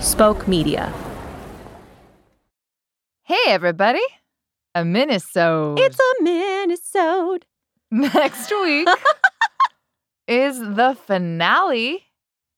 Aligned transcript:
Spoke 0.00 0.48
Media. 0.48 0.92
Hey, 3.24 3.36
everybody. 3.48 4.00
A 4.74 4.84
Minnesota. 4.84 5.82
It's 5.82 5.98
a 5.98 6.22
Minnesota. 6.22 7.46
Next 7.90 8.50
week 8.50 8.88
is 10.28 10.58
the 10.58 10.96
finale. 11.06 12.04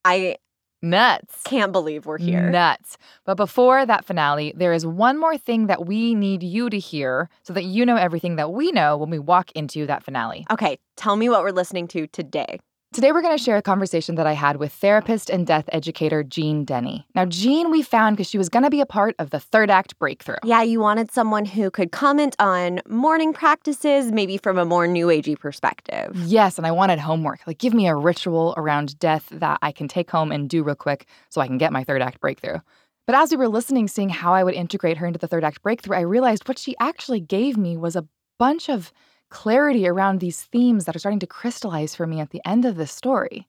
I 0.05 0.37
Nuts. 0.83 1.43
can't 1.45 1.73
believe 1.73 2.07
we're 2.07 2.19
here. 2.19 2.51
Nuts. 2.51 2.99
But 3.25 3.37
before 3.37 3.87
that 3.87 4.05
finale, 4.05 4.53
there 4.57 4.73
is 4.73 4.85
one 4.85 5.19
more 5.19 5.39
thing 5.39 5.67
that 5.69 5.87
we 5.87 6.15
need 6.15 6.43
you 6.43 6.69
to 6.71 6.79
hear 6.79 7.29
so 7.45 7.53
that 7.53 7.65
you 7.65 7.87
know 7.87 7.97
everything 7.97 8.37
that 8.37 8.53
we 8.53 8.73
know 8.73 8.97
when 8.97 9.09
we 9.11 9.19
walk 9.19 9.53
into 9.53 9.87
that 9.87 10.03
finale. 10.03 10.45
Okay, 10.51 10.79
tell 10.97 11.17
me 11.17 11.29
what 11.29 11.43
we're 11.43 11.51
listening 11.53 11.87
to 11.89 12.07
today. 12.09 12.59
Today, 12.93 13.11
we're 13.11 13.23
going 13.23 13.35
to 13.35 13.43
share 13.43 13.57
a 13.57 13.63
conversation 13.63 14.17
that 14.17 14.27
I 14.27 14.35
had 14.35 14.59
with 14.59 14.71
therapist 14.71 15.31
and 15.31 15.47
death 15.47 15.65
educator 15.73 16.23
Jeanne 16.23 16.67
Denney. 16.67 17.05
Now, 17.15 17.25
Jeanne, 17.25 17.71
we 17.71 17.81
found 17.81 18.19
because 18.19 18.29
she 18.29 18.37
was 18.37 18.51
going 18.51 18.65
to 18.65 18.71
be 18.71 18.83
a 18.83 18.87
part 18.87 19.15
of 19.19 19.31
the 19.31 19.41
third 19.41 19.71
act 19.71 19.99
breakthrough. 19.99 20.37
Yeah, 20.45 20.61
you 20.61 20.79
wanted 20.79 21.11
someone 21.11 21.47
who 21.47 21.71
could 21.71 21.91
comment 21.91 22.37
on 22.39 22.81
mourning 22.87 23.33
practices, 23.33 24.13
maybe 24.13 24.37
from 24.37 24.59
a 24.59 24.67
more 24.67 24.87
new 24.87 25.07
agey 25.07 25.39
perspective. 25.39 26.15
Yes, 26.27 26.59
and 26.59 26.67
I 26.67 26.71
wanted 26.71 26.99
homework. 26.99 27.41
Like, 27.47 27.57
give 27.57 27.73
me 27.73 27.87
a 27.87 27.97
ritual 27.97 28.53
around 28.59 28.99
death 28.99 29.27
that 29.31 29.59
I 29.63 29.73
can 29.73 29.89
take 29.89 30.11
home 30.11 30.31
and 30.31 30.47
do 30.47 30.63
real 30.63 30.75
quick 30.75 31.07
so 31.31 31.41
I 31.41 31.47
can 31.47 31.57
get 31.57 31.73
my 31.73 31.85
third 31.85 32.03
act 32.03 32.21
breakthrough. 32.21 32.59
But 33.07 33.17
as 33.17 33.31
we 33.31 33.39
were 33.39 33.49
listening, 33.49 33.89
seeing 33.89 34.11
how 34.11 34.35
I 34.35 34.45
would 34.45 34.55
integrate 34.55 34.99
her 34.99 35.07
into 35.07 35.19
the 35.19 35.29
third 35.29 35.45
act 35.45 35.63
breakthrough, 35.63 35.97
I 35.97 36.03
realized 36.03 36.47
what 36.47 36.59
she 36.59 36.77
actually 36.79 37.21
gave 37.21 37.57
me 37.57 37.79
was 37.79 37.97
a 37.97 38.07
bunch 38.39 38.69
of 38.69 38.93
clarity 39.33 39.89
around 39.89 40.21
these 40.21 40.43
themes 40.43 40.85
that 40.85 40.95
are 40.95 40.99
starting 40.99 41.19
to 41.21 41.27
crystallize 41.27 41.97
for 41.97 42.07
me 42.07 42.21
at 42.21 42.31
the 42.31 42.41
end 42.47 42.65
of 42.65 42.77
this 42.77 42.93
story. 42.93 43.49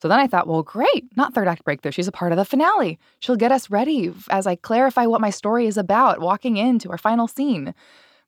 So 0.00 0.08
then 0.08 0.20
I 0.20 0.26
thought, 0.26 0.46
well, 0.46 0.62
great, 0.62 1.04
not 1.16 1.34
third 1.34 1.48
act 1.48 1.64
breakthrough. 1.64 1.90
She's 1.92 2.08
a 2.08 2.12
part 2.12 2.30
of 2.32 2.38
the 2.38 2.44
finale. 2.44 2.98
She'll 3.18 3.36
get 3.36 3.52
us 3.52 3.70
ready 3.70 4.12
as 4.30 4.46
I 4.46 4.54
clarify 4.54 5.06
what 5.06 5.20
my 5.20 5.30
story 5.30 5.66
is 5.66 5.76
about, 5.76 6.20
walking 6.20 6.56
into 6.56 6.90
our 6.90 6.98
final 6.98 7.26
scene. 7.26 7.74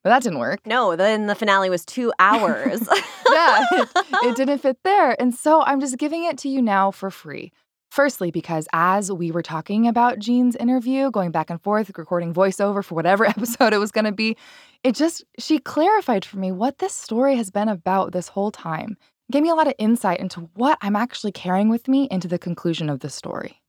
But 0.03 0.09
that 0.09 0.23
didn't 0.23 0.39
work. 0.39 0.65
No, 0.65 0.95
then 0.95 1.27
the 1.27 1.35
finale 1.35 1.69
was 1.69 1.85
two 1.85 2.11
hours. 2.19 2.87
yeah, 3.31 3.65
it, 3.71 3.89
it 4.23 4.35
didn't 4.41 4.59
fit 4.59 4.77
there. 4.83 5.19
And 5.21 5.33
so 5.33 5.61
I'm 5.63 5.79
just 5.79 5.97
giving 5.97 6.25
it 6.25 6.37
to 6.39 6.49
you 6.49 6.61
now 6.61 6.91
for 6.91 7.09
free. 7.09 7.51
Firstly, 7.89 8.31
because 8.31 8.67
as 8.73 9.11
we 9.11 9.31
were 9.31 9.41
talking 9.41 9.87
about 9.87 10.19
Jeanne's 10.19 10.55
interview, 10.57 11.09
going 11.09 11.31
back 11.31 11.49
and 11.49 11.61
forth, 11.61 11.91
recording 11.97 12.33
voiceover 12.33 12.83
for 12.83 12.95
whatever 12.95 13.25
episode 13.27 13.73
it 13.73 13.77
was 13.77 13.91
going 13.91 14.05
to 14.05 14.11
be, 14.11 14.35
it 14.83 14.93
just, 14.93 15.23
she 15.39 15.59
clarified 15.59 16.25
for 16.25 16.37
me 16.37 16.51
what 16.51 16.79
this 16.79 16.93
story 16.93 17.35
has 17.35 17.49
been 17.49 17.69
about 17.69 18.11
this 18.11 18.27
whole 18.27 18.51
time. 18.51 18.97
Gave 19.31 19.43
me 19.43 19.49
a 19.49 19.55
lot 19.55 19.67
of 19.67 19.73
insight 19.77 20.19
into 20.19 20.49
what 20.53 20.77
I'm 20.81 20.95
actually 20.95 21.31
carrying 21.31 21.69
with 21.69 21.87
me 21.87 22.07
into 22.11 22.27
the 22.27 22.39
conclusion 22.39 22.89
of 22.89 22.99
the 22.99 23.09
story. 23.09 23.61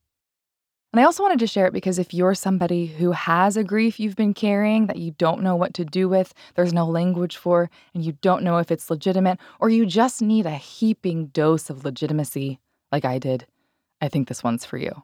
And 0.93 1.01
I 1.01 1.05
also 1.05 1.23
wanted 1.23 1.41
to 1.41 1.47
share 1.47 1.67
it 1.67 1.73
because 1.73 1.99
if 1.99 2.15
you're 2.15 2.35
somebody 2.35 2.87
who 2.87 3.13
has 3.13 3.57
a 3.57 3.65
grief 3.65 4.01
you've 4.01 4.17
been 4.17 4.33
carrying 4.33 4.87
that 4.87 4.97
you 4.97 5.11
don't 5.13 5.43
know 5.43 5.55
what 5.55 5.75
to 5.75 5.85
do 5.85 6.09
with, 6.09 6.33
there's 6.55 6.73
no 6.73 6.87
language 6.87 7.37
for, 7.37 7.71
and 7.93 8.03
you 8.03 8.13
don't 8.23 8.43
know 8.43 8.57
if 8.59 8.71
it's 8.71 8.89
legitimate, 8.89 9.39
or 9.61 9.69
you 9.69 9.85
just 9.85 10.23
need 10.23 10.47
a 10.47 10.51
heaping 10.51 11.27
dose 11.27 11.69
of 11.69 11.85
legitimacy, 11.85 12.59
like 12.91 13.05
I 13.05 13.19
did, 13.19 13.47
I 14.01 14.09
think 14.09 14.29
this 14.29 14.45
one's 14.45 14.65
for 14.65 14.77
you. 14.77 15.03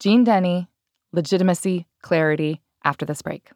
Jeanne 0.00 0.24
Denney, 0.24 0.68
Legitimacy, 1.12 1.86
Clarity, 2.02 2.62
after 2.84 3.04
this 3.04 3.22
break. 3.22 3.50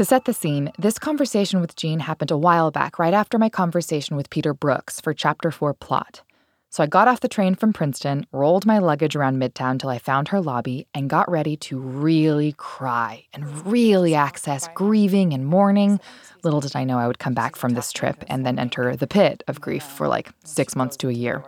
To 0.00 0.04
set 0.06 0.24
the 0.24 0.32
scene, 0.32 0.72
this 0.78 0.98
conversation 0.98 1.60
with 1.60 1.76
Jeanne 1.76 2.00
happened 2.00 2.30
a 2.30 2.38
while 2.38 2.70
back, 2.70 2.98
right 2.98 3.12
after 3.12 3.36
my 3.36 3.50
conversation 3.50 4.16
with 4.16 4.30
Peter 4.30 4.54
Brooks 4.54 4.98
for 4.98 5.12
Chapter 5.12 5.50
4 5.50 5.74
plot. 5.74 6.22
So 6.70 6.82
I 6.82 6.86
got 6.86 7.06
off 7.06 7.20
the 7.20 7.28
train 7.28 7.54
from 7.54 7.74
Princeton, 7.74 8.24
rolled 8.32 8.64
my 8.64 8.78
luggage 8.78 9.14
around 9.14 9.36
Midtown 9.36 9.78
till 9.78 9.90
I 9.90 9.98
found 9.98 10.28
her 10.28 10.40
lobby, 10.40 10.86
and 10.94 11.10
got 11.10 11.30
ready 11.30 11.54
to 11.58 11.78
really 11.78 12.54
cry 12.56 13.26
and 13.34 13.66
really 13.66 14.14
access 14.14 14.70
grieving 14.74 15.34
and 15.34 15.44
mourning. 15.44 16.00
Little 16.42 16.62
did 16.62 16.74
I 16.74 16.84
know 16.84 16.98
I 16.98 17.06
would 17.06 17.18
come 17.18 17.34
back 17.34 17.54
from 17.54 17.74
this 17.74 17.92
trip 17.92 18.24
and 18.26 18.46
then 18.46 18.58
enter 18.58 18.96
the 18.96 19.06
pit 19.06 19.42
of 19.48 19.60
grief 19.60 19.82
for 19.82 20.08
like 20.08 20.30
six 20.46 20.74
months 20.74 20.96
to 20.96 21.10
a 21.10 21.12
year. 21.12 21.44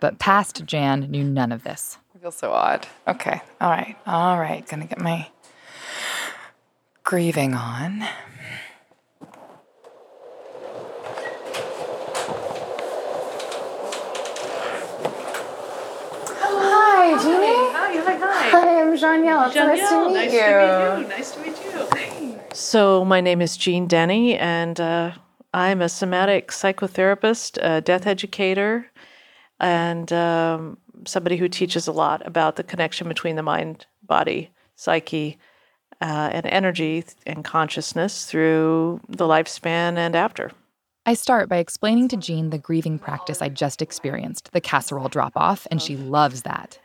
But 0.00 0.18
past 0.18 0.64
Jan 0.66 1.02
knew 1.02 1.22
none 1.22 1.52
of 1.52 1.62
this. 1.62 1.98
I 2.16 2.18
feel 2.18 2.32
so 2.32 2.50
odd. 2.50 2.88
Okay, 3.06 3.40
all 3.60 3.70
right, 3.70 3.96
all 4.08 4.40
right, 4.40 4.66
gonna 4.66 4.86
get 4.86 5.00
my 5.00 5.28
grieving 7.06 7.54
on. 7.54 8.00
Hi, 16.34 17.22
Jeannie. 17.22 17.46
Hi, 17.72 17.96
hi, 17.96 18.16
hi. 18.16 18.48
Hi, 18.50 18.82
I'm 18.82 18.96
Janielle. 18.96 19.46
It's 19.46 19.54
nice 19.54 19.88
to 19.88 20.08
meet 20.08 20.14
nice 20.14 20.32
you. 20.32 20.40
to 20.40 20.96
meet 20.96 21.02
you. 21.02 21.08
Nice 21.08 21.30
to 21.30 21.40
meet 21.40 21.56
you. 21.64 22.40
So, 22.52 23.04
my 23.04 23.20
name 23.20 23.40
is 23.40 23.56
Jeanne 23.56 23.86
Denney, 23.86 24.36
and 24.40 24.80
uh, 24.80 25.12
I'm 25.54 25.80
a 25.80 25.88
somatic 25.88 26.48
psychotherapist, 26.48 27.56
a 27.62 27.80
death 27.82 28.08
educator, 28.08 28.90
and 29.60 30.12
um, 30.12 30.78
somebody 31.06 31.36
who 31.36 31.48
teaches 31.48 31.86
a 31.86 31.92
lot 31.92 32.26
about 32.26 32.56
the 32.56 32.64
connection 32.64 33.06
between 33.06 33.36
the 33.36 33.44
mind, 33.44 33.86
body, 34.02 34.50
psyche, 34.74 35.38
uh, 36.00 36.30
and 36.32 36.46
energy 36.46 37.04
and 37.26 37.44
consciousness 37.44 38.26
through 38.26 39.00
the 39.08 39.24
lifespan 39.24 39.96
and 39.96 40.14
after. 40.14 40.52
I 41.04 41.14
start 41.14 41.48
by 41.48 41.58
explaining 41.58 42.08
to 42.08 42.16
Jeanne 42.16 42.50
the 42.50 42.58
grieving 42.58 42.98
practice 42.98 43.40
I 43.40 43.48
just 43.48 43.80
experienced, 43.80 44.50
the 44.52 44.60
casserole 44.60 45.08
drop 45.08 45.34
off, 45.36 45.66
and 45.70 45.80
she 45.80 45.96
loves 45.96 46.42
that. 46.42 46.80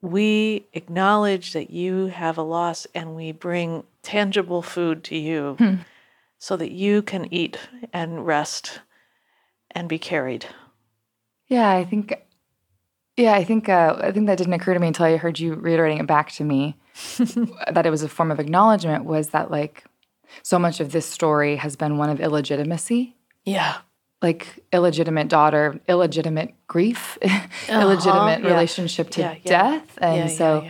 We 0.00 0.68
acknowledge 0.74 1.54
that 1.54 1.70
you 1.70 2.06
have 2.06 2.38
a 2.38 2.42
loss 2.42 2.86
and 2.94 3.16
we 3.16 3.32
bring 3.32 3.82
tangible 4.02 4.62
food 4.62 5.02
to 5.04 5.16
you 5.16 5.56
so 6.38 6.56
that 6.56 6.70
you 6.70 7.02
can 7.02 7.32
eat 7.34 7.58
and 7.92 8.24
rest 8.24 8.80
and 9.72 9.88
be 9.88 9.98
carried. 9.98 10.46
Yeah, 11.48 11.68
I 11.68 11.84
think. 11.84 12.14
Yeah, 13.16 13.34
I 13.34 13.42
think. 13.42 13.68
Uh, 13.68 13.96
I 13.98 14.12
think 14.12 14.26
that 14.26 14.38
didn't 14.38 14.52
occur 14.52 14.74
to 14.74 14.80
me 14.80 14.86
until 14.86 15.06
I 15.06 15.16
heard 15.16 15.40
you 15.40 15.54
reiterating 15.54 15.98
it 15.98 16.06
back 16.06 16.30
to 16.32 16.44
me. 16.44 16.76
that 17.72 17.86
it 17.86 17.90
was 17.90 18.02
a 18.02 18.08
form 18.08 18.30
of 18.30 18.40
acknowledgement. 18.40 19.04
Was 19.04 19.28
that 19.30 19.50
like 19.50 19.84
so 20.42 20.58
much 20.58 20.80
of 20.80 20.92
this 20.92 21.06
story 21.06 21.56
has 21.56 21.76
been 21.76 21.96
one 21.98 22.10
of 22.10 22.20
illegitimacy, 22.20 23.16
Yeah. 23.44 23.76
like 24.20 24.64
illegitimate 24.72 25.28
daughter, 25.28 25.80
illegitimate 25.88 26.54
grief, 26.66 27.16
uh-huh. 27.24 27.80
illegitimate 27.80 28.40
yeah. 28.42 28.48
relationship 28.48 29.10
to 29.10 29.20
Yeah, 29.20 29.32
yeah. 29.32 29.38
death, 29.44 29.98
and 30.00 30.30
so. 30.30 30.68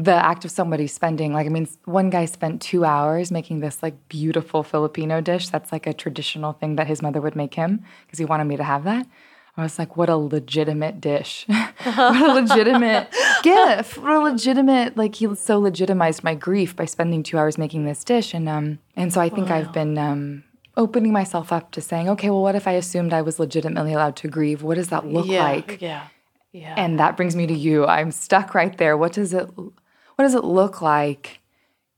The 0.00 0.12
act 0.14 0.44
of 0.44 0.52
somebody 0.52 0.86
spending, 0.86 1.32
like, 1.32 1.46
I 1.46 1.48
mean, 1.48 1.66
one 1.84 2.08
guy 2.08 2.26
spent 2.26 2.62
two 2.62 2.84
hours 2.84 3.32
making 3.32 3.58
this, 3.58 3.82
like, 3.82 3.96
beautiful 4.08 4.62
Filipino 4.62 5.20
dish. 5.20 5.48
That's 5.48 5.72
like 5.72 5.88
a 5.88 5.92
traditional 5.92 6.52
thing 6.52 6.76
that 6.76 6.86
his 6.86 7.02
mother 7.02 7.20
would 7.20 7.34
make 7.34 7.54
him 7.54 7.82
because 8.06 8.20
he 8.20 8.24
wanted 8.24 8.44
me 8.44 8.56
to 8.56 8.62
have 8.62 8.84
that. 8.84 9.08
I 9.58 9.62
was 9.64 9.78
like, 9.78 9.96
what 9.96 10.08
a 10.08 10.16
legitimate 10.16 11.00
dish. 11.00 11.46
what 11.82 12.22
a 12.22 12.32
legitimate 12.32 13.10
gift. 13.42 13.98
What 13.98 14.12
a 14.12 14.20
legitimate, 14.20 14.96
like, 14.96 15.16
he 15.16 15.34
so 15.34 15.58
legitimized 15.58 16.24
my 16.24 16.34
grief 16.34 16.76
by 16.76 16.84
spending 16.84 17.22
two 17.22 17.38
hours 17.38 17.58
making 17.58 17.84
this 17.84 18.04
dish. 18.04 18.34
And, 18.34 18.48
um, 18.48 18.78
and 18.96 19.12
so 19.12 19.20
I 19.20 19.28
think 19.28 19.50
I've 19.50 19.72
been, 19.72 19.98
um, 19.98 20.44
opening 20.76 21.12
myself 21.12 21.52
up 21.52 21.72
to 21.72 21.80
saying, 21.80 22.08
okay, 22.08 22.30
well, 22.30 22.40
what 22.40 22.54
if 22.54 22.68
I 22.68 22.72
assumed 22.72 23.12
I 23.12 23.20
was 23.20 23.38
legitimately 23.40 23.92
allowed 23.92 24.16
to 24.16 24.28
grieve? 24.28 24.62
What 24.62 24.76
does 24.76 24.88
that 24.88 25.06
look 25.06 25.26
yeah, 25.26 25.42
like? 25.42 25.80
Yeah. 25.82 26.06
Yeah. 26.52 26.74
And 26.76 26.98
that 26.98 27.16
brings 27.16 27.36
me 27.36 27.46
to 27.46 27.54
you. 27.54 27.84
I'm 27.86 28.10
stuck 28.10 28.54
right 28.54 28.76
there. 28.78 28.96
What 28.96 29.12
does 29.12 29.34
it 29.34 29.48
what 29.56 30.24
does 30.24 30.34
it 30.34 30.44
look 30.44 30.80
like 30.80 31.40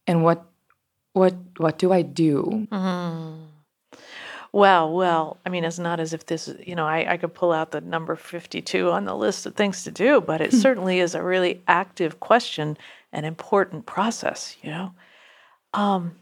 and 0.06 0.24
what 0.24 0.44
what 1.12 1.34
what 1.58 1.78
do 1.78 1.92
I 1.92 2.02
do? 2.02 2.66
Well, 4.52 4.92
well, 4.92 5.36
I 5.46 5.48
mean, 5.48 5.64
it's 5.64 5.78
not 5.78 6.00
as 6.00 6.12
if 6.12 6.26
this, 6.26 6.48
is- 6.48 6.66
you 6.66 6.74
know, 6.74 6.86
I, 6.86 7.12
I 7.12 7.16
could 7.16 7.34
pull 7.34 7.52
out 7.52 7.70
the 7.70 7.80
number 7.80 8.16
52 8.16 8.90
on 8.90 9.04
the 9.04 9.16
list 9.16 9.46
of 9.46 9.54
things 9.54 9.84
to 9.84 9.90
do, 9.90 10.20
but 10.20 10.40
it 10.40 10.52
certainly 10.52 11.00
is 11.00 11.14
a 11.14 11.22
really 11.22 11.62
active 11.68 12.20
question 12.20 12.76
and 13.12 13.24
important 13.26 13.86
process, 13.86 14.56
you 14.62 14.70
know. 14.70 14.92
Um, 15.74 16.16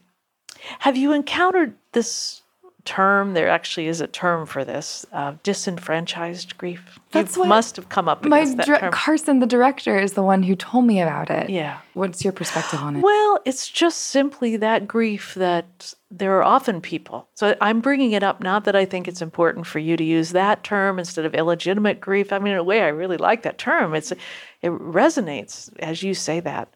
have 0.81 0.97
you 0.97 1.13
encountered 1.13 1.75
this 1.93 2.43
term. 2.89 3.35
There 3.35 3.51
actually 3.51 3.87
is 3.87 4.01
a 4.01 4.07
term 4.07 4.47
for 4.47 4.65
this 4.65 5.05
uh, 5.13 5.35
disenfranchised 5.43 6.57
grief. 6.57 6.99
That's 7.11 7.37
you 7.37 7.45
must 7.45 7.77
have 7.77 7.91
come 7.91 8.09
up 8.09 8.25
My 8.25 8.47
that 8.47 8.65
dir- 8.65 8.79
term. 8.79 8.93
Carson, 8.93 9.41
the 9.41 9.47
director, 9.47 9.99
is 9.99 10.15
the 10.15 10.23
one 10.23 10.43
who 10.43 10.57
told 10.57 10.87
me 10.87 11.03
about 11.03 11.29
it. 11.29 11.51
Yeah. 11.51 11.81
What's 11.93 12.25
your 12.25 12.33
perspective 12.33 12.81
on 12.81 12.97
it? 12.97 13.03
Well, 13.03 13.41
it's 13.45 13.69
just 13.69 13.99
simply 13.99 14.57
that 14.57 14.89
grief 14.89 15.35
that 15.35 15.93
there 16.11 16.35
are 16.39 16.43
often 16.43 16.81
people. 16.81 17.29
So 17.35 17.55
I'm 17.61 17.83
bringing 17.83 18.13
it 18.13 18.23
up 18.23 18.43
not 18.43 18.65
that 18.65 18.75
I 18.75 18.87
think 18.87 19.07
it's 19.07 19.21
important 19.21 19.67
for 19.67 19.81
you 19.81 19.95
to 19.99 20.05
use 20.05 20.31
that 20.31 20.65
term 20.65 20.99
instead 20.99 21.27
of 21.27 21.35
illegitimate 21.35 22.01
grief. 22.01 22.33
I 22.33 22.39
mean, 22.39 22.55
in 22.55 22.59
a 22.59 22.65
way, 22.65 22.81
I 22.81 22.89
really 22.89 23.19
like 23.19 23.43
that 23.43 23.59
term. 23.59 23.95
It's 23.95 24.13
it 24.13 24.71
resonates 24.71 25.71
as 25.81 26.03
you 26.03 26.15
say 26.15 26.41
that. 26.41 26.73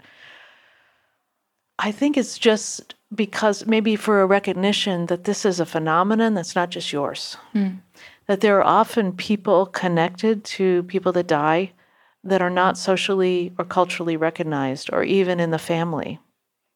I 1.83 1.91
think 1.91 2.17
it's 2.17 2.39
just 2.39 2.95
because 3.15 3.67
maybe 3.67 3.97
for 3.97 4.23
a 4.23 4.27
recognition 4.27 5.07
that 5.07 5.25
this 5.25 5.45
is 5.45 5.61
a 5.61 5.67
phenomenon 5.67 6.35
that's 6.35 6.55
not 6.55 6.71
just 6.71 6.93
yours. 6.93 7.37
Hmm. 7.53 7.77
That 8.27 8.41
there 8.41 8.57
are 8.59 8.65
often 8.65 9.13
people 9.13 9.67
connected 9.67 10.45
to 10.45 10.85
people 10.85 11.13
that 11.13 11.27
die 11.27 11.73
that 12.25 12.41
are 12.41 12.51
not 12.51 12.79
socially 12.79 13.53
or 13.59 13.65
culturally 13.65 14.17
recognized 14.17 14.91
or 14.93 15.03
even 15.03 15.41
in 15.41 15.51
the 15.51 15.59
family. 15.59 16.21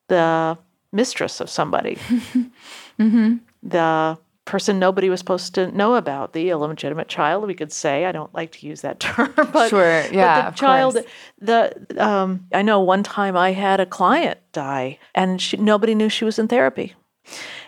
The 0.09 0.57
mistress 0.91 1.39
of 1.39 1.49
somebody, 1.49 1.95
mm-hmm. 2.99 3.37
the 3.63 4.17
person 4.47 4.79
nobody 4.79 5.09
was 5.09 5.19
supposed 5.19 5.53
to 5.55 5.71
know 5.71 5.93
about, 5.95 6.33
the 6.33 6.49
illegitimate 6.49 7.07
child, 7.07 7.45
we 7.45 7.53
could 7.53 7.71
say. 7.71 8.05
I 8.05 8.11
don't 8.11 8.33
like 8.33 8.51
to 8.53 8.65
use 8.65 8.81
that 8.81 8.99
term, 9.01 9.31
but, 9.35 9.69
Sure, 9.69 10.01
but 10.03 10.13
yeah, 10.13 10.41
the 10.41 10.47
of 10.47 10.55
child, 10.55 10.93
course. 10.95 11.05
the 11.39 12.03
um, 12.03 12.47
I 12.51 12.63
know 12.63 12.79
one 12.79 13.03
time 13.03 13.37
I 13.37 13.51
had 13.51 13.79
a 13.79 13.85
client 13.85 14.39
die, 14.53 14.97
and 15.13 15.39
she, 15.41 15.57
nobody 15.57 15.93
knew 15.93 16.09
she 16.09 16.25
was 16.25 16.39
in 16.39 16.47
therapy. 16.47 16.95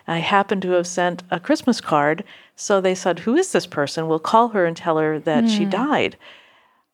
I 0.08 0.18
happened 0.18 0.64
to 0.64 0.72
have 0.72 0.88
sent 0.88 1.22
a 1.30 1.40
Christmas 1.40 1.82
card, 1.82 2.24
so 2.56 2.82
they 2.82 2.96
said, 2.96 3.20
"Who 3.20 3.36
is 3.36 3.52
this 3.52 3.68
person? 3.68 4.08
We'll 4.08 4.20
call 4.20 4.50
her 4.50 4.66
and 4.66 4.76
tell 4.76 4.98
her 4.98 5.20
that 5.20 5.48
she 5.50 5.66
died." 5.66 6.18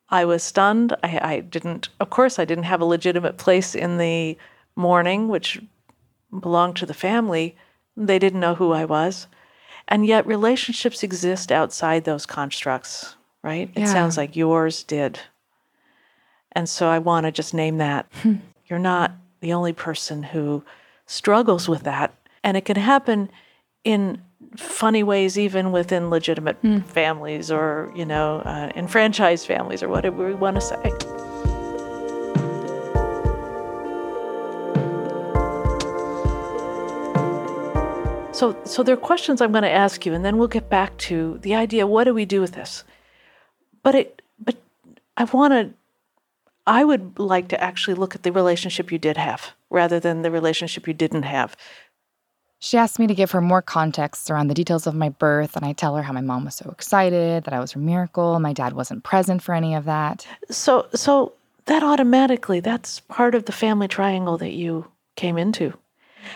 I 0.09 0.25
was 0.25 0.43
stunned. 0.43 0.95
I, 1.03 1.19
I 1.21 1.39
didn't, 1.39 1.89
of 1.99 2.09
course, 2.09 2.37
I 2.37 2.45
didn't 2.45 2.65
have 2.65 2.81
a 2.81 2.85
legitimate 2.85 3.37
place 3.37 3.73
in 3.73 3.97
the 3.97 4.37
mourning, 4.75 5.29
which 5.29 5.61
belonged 6.39 6.75
to 6.77 6.85
the 6.85 6.93
family. 6.93 7.55
They 7.97 8.19
didn't 8.19 8.39
know 8.39 8.55
who 8.55 8.71
I 8.71 8.85
was. 8.85 9.27
And 9.87 10.05
yet, 10.05 10.25
relationships 10.25 11.03
exist 11.03 11.51
outside 11.51 12.03
those 12.05 12.25
constructs, 12.25 13.15
right? 13.43 13.69
It 13.75 13.87
sounds 13.87 14.17
like 14.17 14.35
yours 14.35 14.83
did. 14.83 15.19
And 16.53 16.67
so 16.67 16.87
I 16.87 16.99
want 16.99 17.25
to 17.25 17.31
just 17.31 17.53
name 17.53 17.77
that. 17.77 18.07
You're 18.67 18.79
not 18.79 19.11
the 19.41 19.53
only 19.53 19.73
person 19.73 20.23
who 20.23 20.63
struggles 21.05 21.69
with 21.69 21.83
that. 21.83 22.13
And 22.43 22.57
it 22.57 22.65
can 22.65 22.77
happen 22.77 23.29
in 23.83 24.21
funny 24.55 25.03
ways, 25.03 25.37
even 25.37 25.71
within 25.71 26.09
legitimate 26.09 26.57
families 26.87 27.51
or, 27.51 27.91
you 27.95 28.05
know, 28.05 28.39
uh, 28.39 28.71
enfranchised 28.75 29.45
families 29.45 29.83
or 29.83 29.89
whatever 29.89 30.25
we 30.25 30.33
want 30.33 30.55
to 30.55 30.61
say. 30.61 31.14
So, 38.35 38.53
so 38.65 38.83
there 38.83 38.93
are 38.95 38.97
questions 38.97 39.39
I'm 39.39 39.53
going 39.53 39.63
to 39.63 39.71
ask 39.71 40.05
you, 40.05 40.13
and 40.13 40.25
then 40.25 40.37
we'll 40.37 40.49
get 40.49 40.69
back 40.69 40.97
to 40.97 41.39
the 41.41 41.55
idea: 41.55 41.87
what 41.87 42.03
do 42.03 42.13
we 42.13 42.25
do 42.25 42.41
with 42.41 42.51
this? 42.51 42.83
But 43.81 43.95
it, 43.95 44.21
but 44.37 44.57
I 45.15 45.23
want 45.23 45.53
to. 45.53 45.73
I 46.67 46.83
would 46.83 47.17
like 47.17 47.47
to 47.49 47.63
actually 47.63 47.93
look 47.93 48.13
at 48.13 48.23
the 48.23 48.33
relationship 48.33 48.91
you 48.91 48.97
did 48.97 49.15
have, 49.15 49.51
rather 49.69 50.01
than 50.01 50.21
the 50.21 50.31
relationship 50.31 50.85
you 50.85 50.93
didn't 50.93 51.23
have. 51.23 51.55
She 52.59 52.77
asked 52.77 52.99
me 52.99 53.07
to 53.07 53.15
give 53.15 53.31
her 53.31 53.39
more 53.39 53.61
context 53.61 54.29
around 54.29 54.47
the 54.47 54.53
details 54.53 54.85
of 54.85 54.95
my 54.95 55.09
birth, 55.09 55.55
and 55.55 55.63
I 55.63 55.71
tell 55.71 55.95
her 55.95 56.03
how 56.03 56.11
my 56.11 56.19
mom 56.19 56.43
was 56.43 56.55
so 56.55 56.69
excited 56.71 57.45
that 57.45 57.53
I 57.53 57.61
was 57.61 57.71
her 57.71 57.79
miracle. 57.79 58.37
My 58.41 58.51
dad 58.51 58.73
wasn't 58.73 59.05
present 59.05 59.43
for 59.43 59.55
any 59.55 59.75
of 59.75 59.85
that. 59.85 60.27
So, 60.49 60.87
so 60.93 61.31
that 61.67 61.83
automatically, 61.83 62.59
that's 62.59 62.99
part 62.99 63.33
of 63.33 63.45
the 63.45 63.53
family 63.53 63.87
triangle 63.87 64.37
that 64.39 64.51
you 64.51 64.91
came 65.15 65.37
into. 65.37 65.77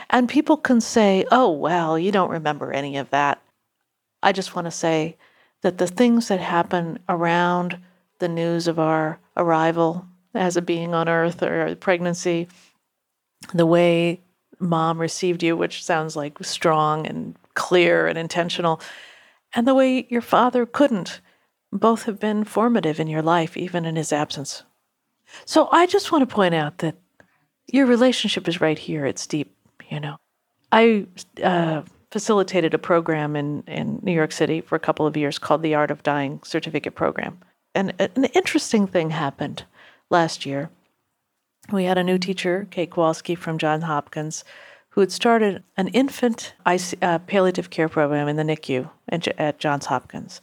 And 0.09 0.29
people 0.29 0.57
can 0.57 0.81
say, 0.81 1.25
oh, 1.31 1.51
well, 1.51 1.97
you 1.97 2.11
don't 2.11 2.31
remember 2.31 2.71
any 2.71 2.97
of 2.97 3.09
that. 3.09 3.41
I 4.21 4.31
just 4.31 4.55
want 4.55 4.65
to 4.65 4.71
say 4.71 5.17
that 5.61 5.77
the 5.77 5.87
things 5.87 6.27
that 6.27 6.39
happen 6.39 6.99
around 7.07 7.79
the 8.19 8.27
news 8.27 8.67
of 8.67 8.79
our 8.79 9.19
arrival 9.37 10.05
as 10.33 10.57
a 10.57 10.61
being 10.61 10.93
on 10.93 11.09
earth 11.09 11.41
or 11.41 11.75
pregnancy, 11.75 12.47
the 13.53 13.65
way 13.65 14.21
mom 14.59 14.99
received 14.99 15.41
you, 15.41 15.55
which 15.55 15.83
sounds 15.83 16.15
like 16.15 16.37
strong 16.43 17.07
and 17.07 17.35
clear 17.53 18.07
and 18.07 18.17
intentional, 18.17 18.81
and 19.55 19.67
the 19.67 19.73
way 19.73 20.05
your 20.09 20.21
father 20.21 20.65
couldn't, 20.65 21.21
both 21.71 22.03
have 22.03 22.19
been 22.19 22.43
formative 22.43 22.99
in 22.99 23.07
your 23.07 23.21
life, 23.21 23.55
even 23.55 23.85
in 23.85 23.95
his 23.95 24.11
absence. 24.11 24.63
So 25.45 25.69
I 25.71 25.85
just 25.85 26.11
want 26.11 26.27
to 26.27 26.33
point 26.33 26.55
out 26.55 26.79
that 26.79 26.95
your 27.67 27.85
relationship 27.85 28.47
is 28.47 28.61
right 28.61 28.77
here. 28.77 29.05
It's 29.05 29.27
deep, 29.27 29.55
you 29.89 29.99
know. 29.99 30.17
I 30.71 31.07
uh, 31.43 31.81
facilitated 32.11 32.73
a 32.73 32.79
program 32.79 33.35
in, 33.35 33.63
in 33.67 33.99
New 34.01 34.11
York 34.11 34.31
City 34.31 34.61
for 34.61 34.75
a 34.75 34.79
couple 34.79 35.05
of 35.05 35.17
years 35.17 35.39
called 35.39 35.61
the 35.61 35.75
Art 35.75 35.91
of 35.91 36.03
Dying 36.03 36.41
Certificate 36.43 36.95
Program. 36.95 37.39
And 37.75 37.93
an 37.99 38.25
interesting 38.25 38.87
thing 38.87 39.11
happened 39.11 39.63
last 40.09 40.45
year. 40.45 40.69
We 41.71 41.83
had 41.83 41.97
a 41.97 42.03
new 42.03 42.17
teacher, 42.17 42.67
Kate 42.71 42.89
Kowalski 42.89 43.35
from 43.35 43.59
Johns 43.59 43.83
Hopkins, 43.83 44.43
who 44.89 45.01
had 45.01 45.11
started 45.11 45.63
an 45.77 45.87
infant 45.89 46.53
IC, 46.65 46.97
uh, 47.01 47.19
palliative 47.19 47.69
care 47.69 47.89
program 47.89 48.27
in 48.27 48.37
the 48.37 48.43
NICU 48.43 48.89
at, 49.09 49.27
at 49.39 49.59
Johns 49.59 49.85
Hopkins. 49.85 50.41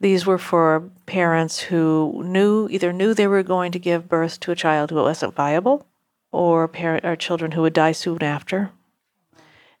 These 0.00 0.24
were 0.24 0.38
for 0.38 0.88
parents 1.06 1.58
who 1.58 2.22
knew 2.24 2.68
either 2.70 2.92
knew 2.92 3.12
they 3.12 3.26
were 3.26 3.42
going 3.42 3.72
to 3.72 3.78
give 3.78 4.08
birth 4.08 4.40
to 4.40 4.52
a 4.52 4.56
child 4.56 4.90
who 4.90 4.96
wasn't 4.96 5.34
viable, 5.34 5.86
or 6.32 6.66
parent 6.66 7.04
or 7.04 7.14
children 7.14 7.52
who 7.52 7.62
would 7.62 7.72
die 7.74 7.92
soon 7.92 8.22
after. 8.22 8.70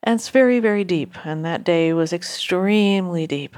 And 0.02 0.16
it's 0.16 0.28
very, 0.28 0.60
very 0.60 0.84
deep. 0.84 1.14
And 1.24 1.44
that 1.44 1.64
day 1.64 1.92
was 1.92 2.12
extremely 2.12 3.26
deep. 3.26 3.56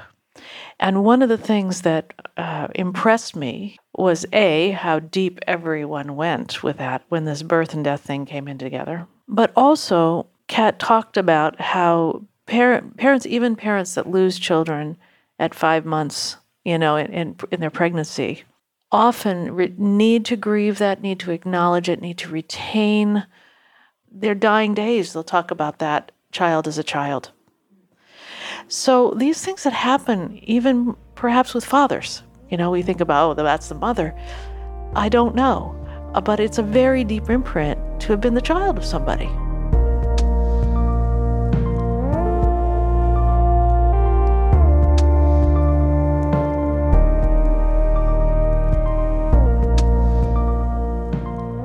And 0.80 1.04
one 1.04 1.22
of 1.22 1.28
the 1.28 1.38
things 1.38 1.82
that 1.82 2.12
uh, 2.36 2.68
impressed 2.74 3.36
me 3.36 3.78
was 3.94 4.26
A, 4.32 4.70
how 4.72 4.98
deep 4.98 5.38
everyone 5.46 6.16
went 6.16 6.62
with 6.62 6.78
that 6.78 7.04
when 7.08 7.24
this 7.24 7.42
birth 7.42 7.74
and 7.74 7.84
death 7.84 8.00
thing 8.00 8.26
came 8.26 8.48
in 8.48 8.58
together. 8.58 9.06
But 9.28 9.52
also, 9.56 10.26
Kat 10.48 10.78
talked 10.78 11.16
about 11.16 11.60
how 11.60 12.24
parent, 12.46 12.96
parents, 12.96 13.26
even 13.26 13.56
parents 13.56 13.94
that 13.94 14.10
lose 14.10 14.38
children 14.38 14.96
at 15.38 15.54
five 15.54 15.84
months, 15.84 16.36
you 16.64 16.78
know, 16.78 16.96
in, 16.96 17.12
in, 17.12 17.36
in 17.50 17.60
their 17.60 17.70
pregnancy, 17.70 18.44
often 18.94 19.52
re- 19.52 19.74
need 19.76 20.24
to 20.26 20.36
grieve 20.36 20.78
that, 20.78 21.02
need 21.02 21.18
to 21.18 21.32
acknowledge 21.32 21.88
it, 21.88 22.00
need 22.00 22.16
to 22.18 22.28
retain 22.28 23.26
their 24.10 24.36
dying 24.36 24.72
days. 24.72 25.12
They'll 25.12 25.24
talk 25.24 25.50
about 25.50 25.80
that 25.80 26.12
child 26.30 26.68
as 26.68 26.78
a 26.78 26.84
child. 26.84 27.32
So 28.68 29.10
these 29.16 29.44
things 29.44 29.64
that 29.64 29.72
happen, 29.72 30.38
even 30.44 30.94
perhaps 31.16 31.54
with 31.54 31.64
fathers, 31.64 32.22
you 32.48 32.56
know, 32.56 32.70
we 32.70 32.82
think 32.82 33.00
about, 33.00 33.38
oh, 33.38 33.42
that's 33.42 33.68
the 33.68 33.74
mother. 33.74 34.14
I 34.94 35.08
don't 35.08 35.34
know. 35.34 35.74
Uh, 36.14 36.20
But 36.20 36.38
it's 36.38 36.58
a 36.58 36.62
very 36.62 37.02
deep 37.02 37.28
imprint 37.28 37.78
to 38.02 38.12
have 38.12 38.20
been 38.20 38.34
the 38.34 38.40
child 38.40 38.78
of 38.78 38.84
somebody. 38.84 39.28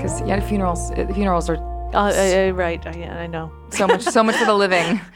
Because 0.09 0.27
yeah, 0.27 0.39
funerals 0.39 0.91
uh, 0.91 1.05
funerals 1.13 1.49
are 1.49 1.57
Uh, 1.93 2.11
I- 2.13 2.47
I- 2.47 2.51
right, 2.51 2.81
I, 2.85 3.23
I 3.23 3.27
know. 3.27 3.51
so 3.69 3.85
much 3.87 4.01
so 4.03 4.23
much 4.23 4.35
for 4.35 4.45
the 4.45 4.53
living. 4.65 4.99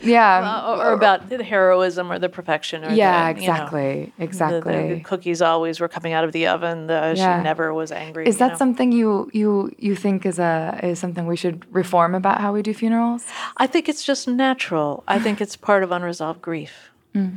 Yeah. 0.00 0.62
Uh, 0.62 0.70
or, 0.70 0.76
or 0.86 0.92
about 0.92 1.28
the 1.28 1.42
heroism 1.42 2.12
or 2.12 2.20
the 2.20 2.28
perfection. 2.28 2.84
Or 2.84 2.90
yeah, 2.92 3.32
the, 3.32 3.40
you 3.40 3.48
know, 3.48 3.52
exactly. 3.54 3.90
the- 3.94 4.12
the- 4.18 4.24
exactly. 4.24 4.94
The, 4.94 5.00
cookies 5.00 5.42
always 5.42 5.80
were 5.80 5.88
coming 5.88 6.12
out 6.12 6.22
of 6.24 6.30
the 6.32 6.46
oven. 6.46 6.86
The, 6.86 7.14
Yeah. 7.16 7.38
She 7.38 7.42
never 7.50 7.74
was 7.74 7.90
angry. 7.90 8.28
is 8.28 8.36
that 8.38 8.52
know. 8.52 8.58
something 8.62 8.92
you 8.92 9.28
you 9.40 9.50
you 9.86 9.96
think 9.96 10.24
is 10.24 10.38
a 10.38 10.78
is 10.90 10.98
something 11.00 11.26
we 11.26 11.36
should 11.36 11.58
reform 11.74 12.14
about 12.14 12.36
how 12.40 12.52
we 12.56 12.62
do 12.62 12.72
funerals? 12.74 13.22
I 13.64 13.66
think 13.72 13.88
it's 13.88 14.04
just 14.10 14.28
natural. 14.28 15.02
I 15.14 15.18
think 15.24 15.40
it's 15.40 15.56
part 15.56 15.82
of 15.84 15.90
unresolved 15.90 16.40
grief. 16.40 16.72
Mm. 17.14 17.30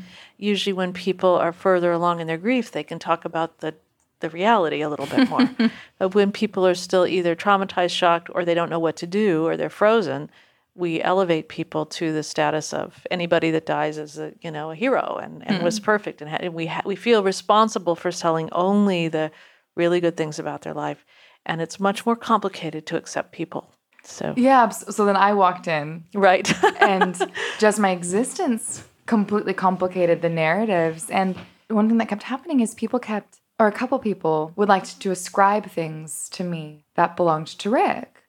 Usually, 0.51 0.73
when 0.81 0.91
people 0.93 1.33
are 1.45 1.53
further 1.65 1.91
along 1.99 2.19
in 2.21 2.27
their 2.27 2.41
grief, 2.47 2.65
they 2.71 2.83
can 2.83 2.99
talk 2.99 3.25
about 3.25 3.49
the 3.63 3.73
the 4.21 4.29
reality 4.29 4.81
a 4.81 4.89
little 4.89 5.05
bit 5.05 5.29
more. 5.29 5.49
but 5.99 6.15
when 6.15 6.31
people 6.31 6.65
are 6.65 6.75
still 6.75 7.05
either 7.05 7.35
traumatized, 7.35 7.91
shocked, 7.91 8.29
or 8.33 8.45
they 8.45 8.53
don't 8.53 8.69
know 8.69 8.79
what 8.79 8.95
to 8.97 9.07
do, 9.07 9.45
or 9.45 9.57
they're 9.57 9.69
frozen, 9.69 10.29
we 10.73 11.01
elevate 11.01 11.49
people 11.49 11.85
to 11.85 12.13
the 12.13 12.23
status 12.23 12.73
of 12.73 13.05
anybody 13.11 13.51
that 13.51 13.65
dies 13.65 13.97
as 13.97 14.17
a 14.17 14.33
you 14.41 14.49
know 14.49 14.71
a 14.71 14.75
hero 14.75 15.19
and, 15.21 15.45
and 15.45 15.63
was 15.63 15.79
mm. 15.79 15.83
perfect, 15.83 16.21
and, 16.21 16.29
ha- 16.29 16.37
and 16.39 16.53
we 16.53 16.67
ha- 16.67 16.83
we 16.85 16.95
feel 16.95 17.23
responsible 17.23 17.95
for 17.95 18.11
telling 18.11 18.49
only 18.51 19.07
the 19.07 19.31
really 19.75 19.99
good 19.99 20.15
things 20.15 20.39
about 20.39 20.61
their 20.61 20.73
life, 20.73 21.05
and 21.45 21.61
it's 21.61 21.79
much 21.79 22.05
more 22.05 22.15
complicated 22.15 22.85
to 22.87 22.97
accept 22.97 23.31
people. 23.31 23.73
So 24.03 24.33
Yeah. 24.35 24.69
So 24.69 25.05
then 25.05 25.15
I 25.15 25.33
walked 25.33 25.67
in 25.67 26.05
right. 26.13 26.51
and 26.81 27.19
just 27.59 27.79
my 27.79 27.91
existence 27.91 28.83
completely 29.05 29.53
complicated 29.53 30.21
the 30.21 30.29
narratives. 30.29 31.09
And 31.09 31.35
one 31.67 31.89
thing 31.89 31.97
that 31.97 32.07
kept 32.07 32.23
happening 32.23 32.61
is 32.61 32.73
people 32.73 32.99
kept, 32.99 33.40
or 33.61 33.67
a 33.67 33.71
couple 33.71 33.99
people 33.99 34.51
would 34.55 34.67
like 34.67 34.85
to 34.97 35.11
ascribe 35.11 35.69
things 35.69 36.29
to 36.29 36.43
me 36.43 36.83
that 36.95 37.15
belonged 37.15 37.45
to 37.45 37.69
Rick. 37.69 38.23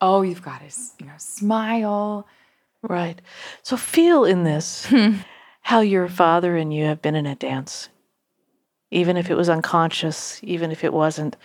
Oh, 0.00 0.22
you've 0.22 0.44
got 0.44 0.62
his, 0.62 0.92
you 1.00 1.06
know, 1.06 1.18
smile. 1.18 2.24
Right. 2.82 3.20
So 3.64 3.76
feel 3.76 4.24
in 4.24 4.44
this 4.44 4.86
hmm. 4.86 5.14
how 5.62 5.80
your 5.80 6.06
father 6.06 6.56
and 6.56 6.72
you 6.72 6.84
have 6.84 7.02
been 7.02 7.16
in 7.16 7.26
a 7.26 7.34
dance, 7.34 7.88
even 8.92 9.16
if 9.16 9.28
it 9.28 9.34
was 9.34 9.48
unconscious, 9.48 10.38
even 10.44 10.70
if 10.70 10.84
it 10.84 10.92
wasn't 10.92 11.36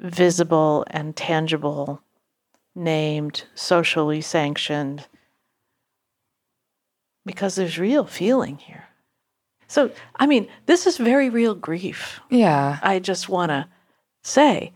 visible 0.00 0.86
and 0.88 1.14
tangible, 1.14 2.00
named, 2.74 3.44
socially 3.54 4.22
sanctioned, 4.22 5.06
because 7.26 7.56
there's 7.56 7.78
real 7.78 8.06
feeling 8.06 8.56
here. 8.56 8.87
So, 9.68 9.90
I 10.16 10.26
mean, 10.26 10.48
this 10.66 10.86
is 10.86 10.96
very 10.96 11.30
real 11.30 11.54
grief. 11.54 12.20
Yeah. 12.30 12.78
I 12.82 12.98
just 12.98 13.28
want 13.28 13.50
to 13.50 13.68
say, 14.22 14.72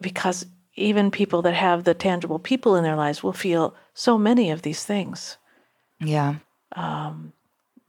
because 0.00 0.46
even 0.74 1.10
people 1.10 1.42
that 1.42 1.54
have 1.54 1.84
the 1.84 1.94
tangible 1.94 2.38
people 2.38 2.76
in 2.76 2.84
their 2.84 2.96
lives 2.96 3.22
will 3.22 3.32
feel 3.32 3.74
so 3.92 4.16
many 4.16 4.50
of 4.50 4.62
these 4.62 4.84
things. 4.84 5.36
Yeah. 6.00 6.36
Um, 6.74 7.32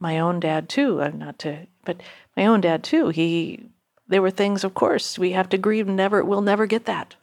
my 0.00 0.18
own 0.18 0.40
dad 0.40 0.68
too. 0.68 1.00
I'm 1.00 1.18
not 1.18 1.38
to, 1.40 1.66
but 1.84 2.02
my 2.36 2.46
own 2.46 2.60
dad 2.60 2.82
too. 2.82 3.08
He, 3.08 3.70
there 4.08 4.22
were 4.22 4.30
things. 4.30 4.64
Of 4.64 4.74
course, 4.74 5.18
we 5.18 5.32
have 5.32 5.48
to 5.50 5.58
grieve. 5.58 5.86
Never, 5.86 6.24
we'll 6.24 6.42
never 6.42 6.66
get 6.66 6.84
that. 6.86 7.14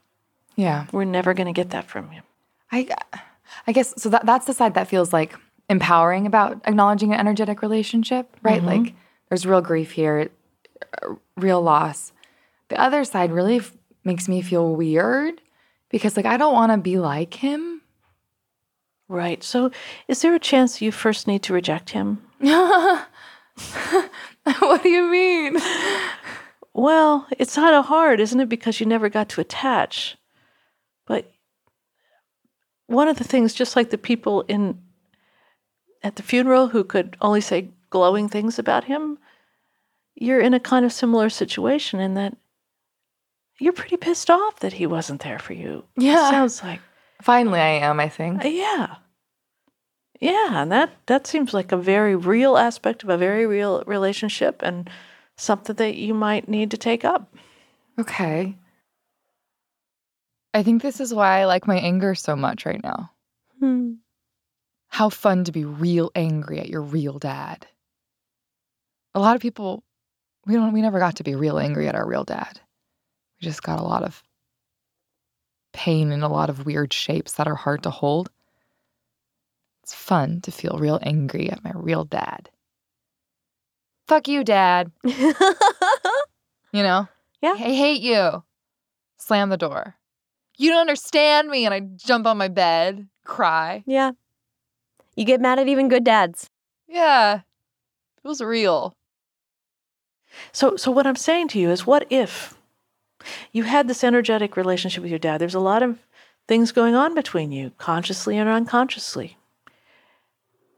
Yeah. 0.56 0.86
We're 0.92 1.04
never 1.04 1.34
going 1.34 1.46
to 1.46 1.52
get 1.52 1.70
that 1.70 1.84
from 1.84 2.10
him. 2.10 2.24
I, 2.72 2.88
I 3.66 3.72
guess 3.72 3.94
so. 4.00 4.08
That 4.08 4.26
that's 4.26 4.46
the 4.46 4.54
side 4.54 4.74
that 4.74 4.88
feels 4.88 5.12
like 5.12 5.36
empowering 5.68 6.26
about 6.26 6.60
acknowledging 6.64 7.12
an 7.12 7.20
energetic 7.20 7.62
relationship, 7.62 8.34
right? 8.42 8.62
Like 8.62 8.94
there's 9.28 9.46
real 9.46 9.60
grief 9.60 9.92
here, 9.92 10.30
real 11.36 11.60
loss. 11.60 12.12
The 12.68 12.80
other 12.80 13.04
side 13.04 13.32
really 13.32 13.56
f- 13.56 13.72
makes 14.04 14.28
me 14.28 14.42
feel 14.42 14.74
weird 14.74 15.40
because 15.90 16.16
like 16.16 16.26
I 16.26 16.36
don't 16.36 16.54
want 16.54 16.72
to 16.72 16.78
be 16.78 16.98
like 16.98 17.34
him. 17.34 17.82
Right. 19.08 19.42
So, 19.44 19.70
is 20.08 20.22
there 20.22 20.34
a 20.34 20.40
chance 20.40 20.82
you 20.82 20.90
first 20.90 21.28
need 21.28 21.42
to 21.44 21.52
reject 21.52 21.90
him? 21.90 22.22
what 24.58 24.82
do 24.82 24.88
you 24.88 25.10
mean? 25.10 25.58
Well, 26.74 27.26
it's 27.38 27.54
kind 27.54 27.74
of 27.74 27.86
hard, 27.86 28.20
isn't 28.20 28.40
it? 28.40 28.48
Because 28.48 28.80
you 28.80 28.86
never 28.86 29.08
got 29.08 29.28
to 29.30 29.40
attach. 29.40 30.16
But 31.06 31.32
one 32.86 33.08
of 33.08 33.16
the 33.16 33.24
things, 33.24 33.54
just 33.54 33.76
like 33.76 33.90
the 33.90 33.98
people 33.98 34.42
in 34.42 34.82
at 36.02 36.16
the 36.16 36.22
funeral 36.22 36.68
who 36.68 36.84
could 36.84 37.16
only 37.20 37.40
say 37.40 37.70
glowing 37.90 38.28
things 38.28 38.58
about 38.58 38.84
him, 38.84 39.18
you're 40.14 40.40
in 40.40 40.54
a 40.54 40.60
kind 40.60 40.84
of 40.84 40.92
similar 40.92 41.28
situation 41.28 42.00
in 42.00 42.14
that 42.14 42.36
you're 43.58 43.72
pretty 43.72 43.96
pissed 43.96 44.30
off 44.30 44.60
that 44.60 44.74
he 44.74 44.86
wasn't 44.86 45.22
there 45.22 45.38
for 45.38 45.52
you. 45.54 45.84
It 45.96 46.04
Yeah. 46.04 46.30
sounds 46.30 46.62
like 46.62 46.80
Finally, 47.22 47.60
I 47.60 47.78
am. 47.80 47.98
I 48.00 48.08
think. 48.10 48.44
uh, 48.44 48.48
yeah. 48.48 48.96
Yeah, 50.20 50.62
and 50.62 50.72
that 50.72 50.90
that 51.06 51.26
seems 51.26 51.52
like 51.54 51.72
a 51.72 51.76
very 51.76 52.14
real 52.16 52.56
aspect 52.56 53.02
of 53.02 53.08
a 53.10 53.18
very 53.18 53.46
real 53.46 53.82
relationship 53.86 54.62
and 54.62 54.88
something 55.36 55.76
that 55.76 55.96
you 55.96 56.14
might 56.14 56.48
need 56.48 56.70
to 56.70 56.76
take 56.78 57.04
up. 57.04 57.34
Okay. 57.98 58.54
I 60.54 60.62
think 60.62 60.80
this 60.82 61.00
is 61.00 61.12
why 61.12 61.40
I 61.40 61.44
like 61.44 61.66
my 61.66 61.76
anger 61.78 62.14
so 62.14 62.34
much 62.36 62.64
right 62.64 62.82
now. 62.82 63.10
Hmm. 63.60 63.92
How 64.88 65.10
fun 65.10 65.44
to 65.44 65.52
be 65.52 65.64
real 65.64 66.10
angry 66.14 66.58
at 66.60 66.68
your 66.70 66.80
real 66.82 67.18
dad. 67.18 67.66
A 69.16 69.20
lot 69.20 69.34
of 69.34 69.42
people 69.42 69.82
we 70.46 70.54
don't 70.54 70.72
we 70.72 70.82
never 70.82 70.98
got 70.98 71.16
to 71.16 71.24
be 71.24 71.34
real 71.34 71.58
angry 71.58 71.88
at 71.88 71.94
our 71.94 72.06
real 72.06 72.24
dad. 72.24 72.60
We 73.40 73.46
just 73.46 73.62
got 73.62 73.80
a 73.80 73.82
lot 73.82 74.02
of 74.02 74.22
pain 75.72 76.12
in 76.12 76.22
a 76.22 76.28
lot 76.28 76.50
of 76.50 76.66
weird 76.66 76.92
shapes 76.92 77.32
that 77.32 77.48
are 77.48 77.54
hard 77.54 77.82
to 77.82 77.90
hold. 77.90 78.30
It's 79.82 79.94
fun 79.94 80.40
to 80.42 80.52
feel 80.52 80.78
real 80.78 80.98
angry 81.02 81.50
at 81.50 81.64
my 81.64 81.72
real 81.74 82.04
dad. 82.04 82.50
Fuck 84.06 84.28
you, 84.28 84.44
dad. 84.44 84.92
You 86.72 86.82
know? 86.82 87.08
Yeah. 87.40 87.52
I 87.54 87.72
hate 87.72 88.02
you. 88.02 88.44
Slam 89.16 89.48
the 89.48 89.56
door. 89.56 89.94
You 90.58 90.70
don't 90.70 90.80
understand 90.82 91.48
me. 91.48 91.64
And 91.64 91.72
I 91.72 91.80
jump 91.80 92.26
on 92.26 92.36
my 92.36 92.48
bed, 92.48 93.08
cry. 93.24 93.82
yeah. 93.86 94.10
You 95.14 95.24
get 95.24 95.40
mad 95.40 95.58
at 95.58 95.68
even 95.68 95.88
good 95.88 96.04
dads. 96.04 96.50
Yeah. 96.86 97.40
It 98.22 98.28
was 98.28 98.42
real. 98.42 98.94
So, 100.52 100.76
so 100.76 100.90
what 100.90 101.06
I'm 101.06 101.16
saying 101.16 101.48
to 101.48 101.58
you 101.58 101.70
is, 101.70 101.86
what 101.86 102.06
if 102.10 102.56
you 103.52 103.64
had 103.64 103.88
this 103.88 104.04
energetic 104.04 104.56
relationship 104.56 105.02
with 105.02 105.10
your 105.10 105.18
dad? 105.18 105.38
There's 105.38 105.54
a 105.54 105.60
lot 105.60 105.82
of 105.82 105.98
things 106.48 106.72
going 106.72 106.94
on 106.94 107.14
between 107.14 107.52
you, 107.52 107.72
consciously 107.78 108.38
and 108.38 108.48
unconsciously. 108.48 109.36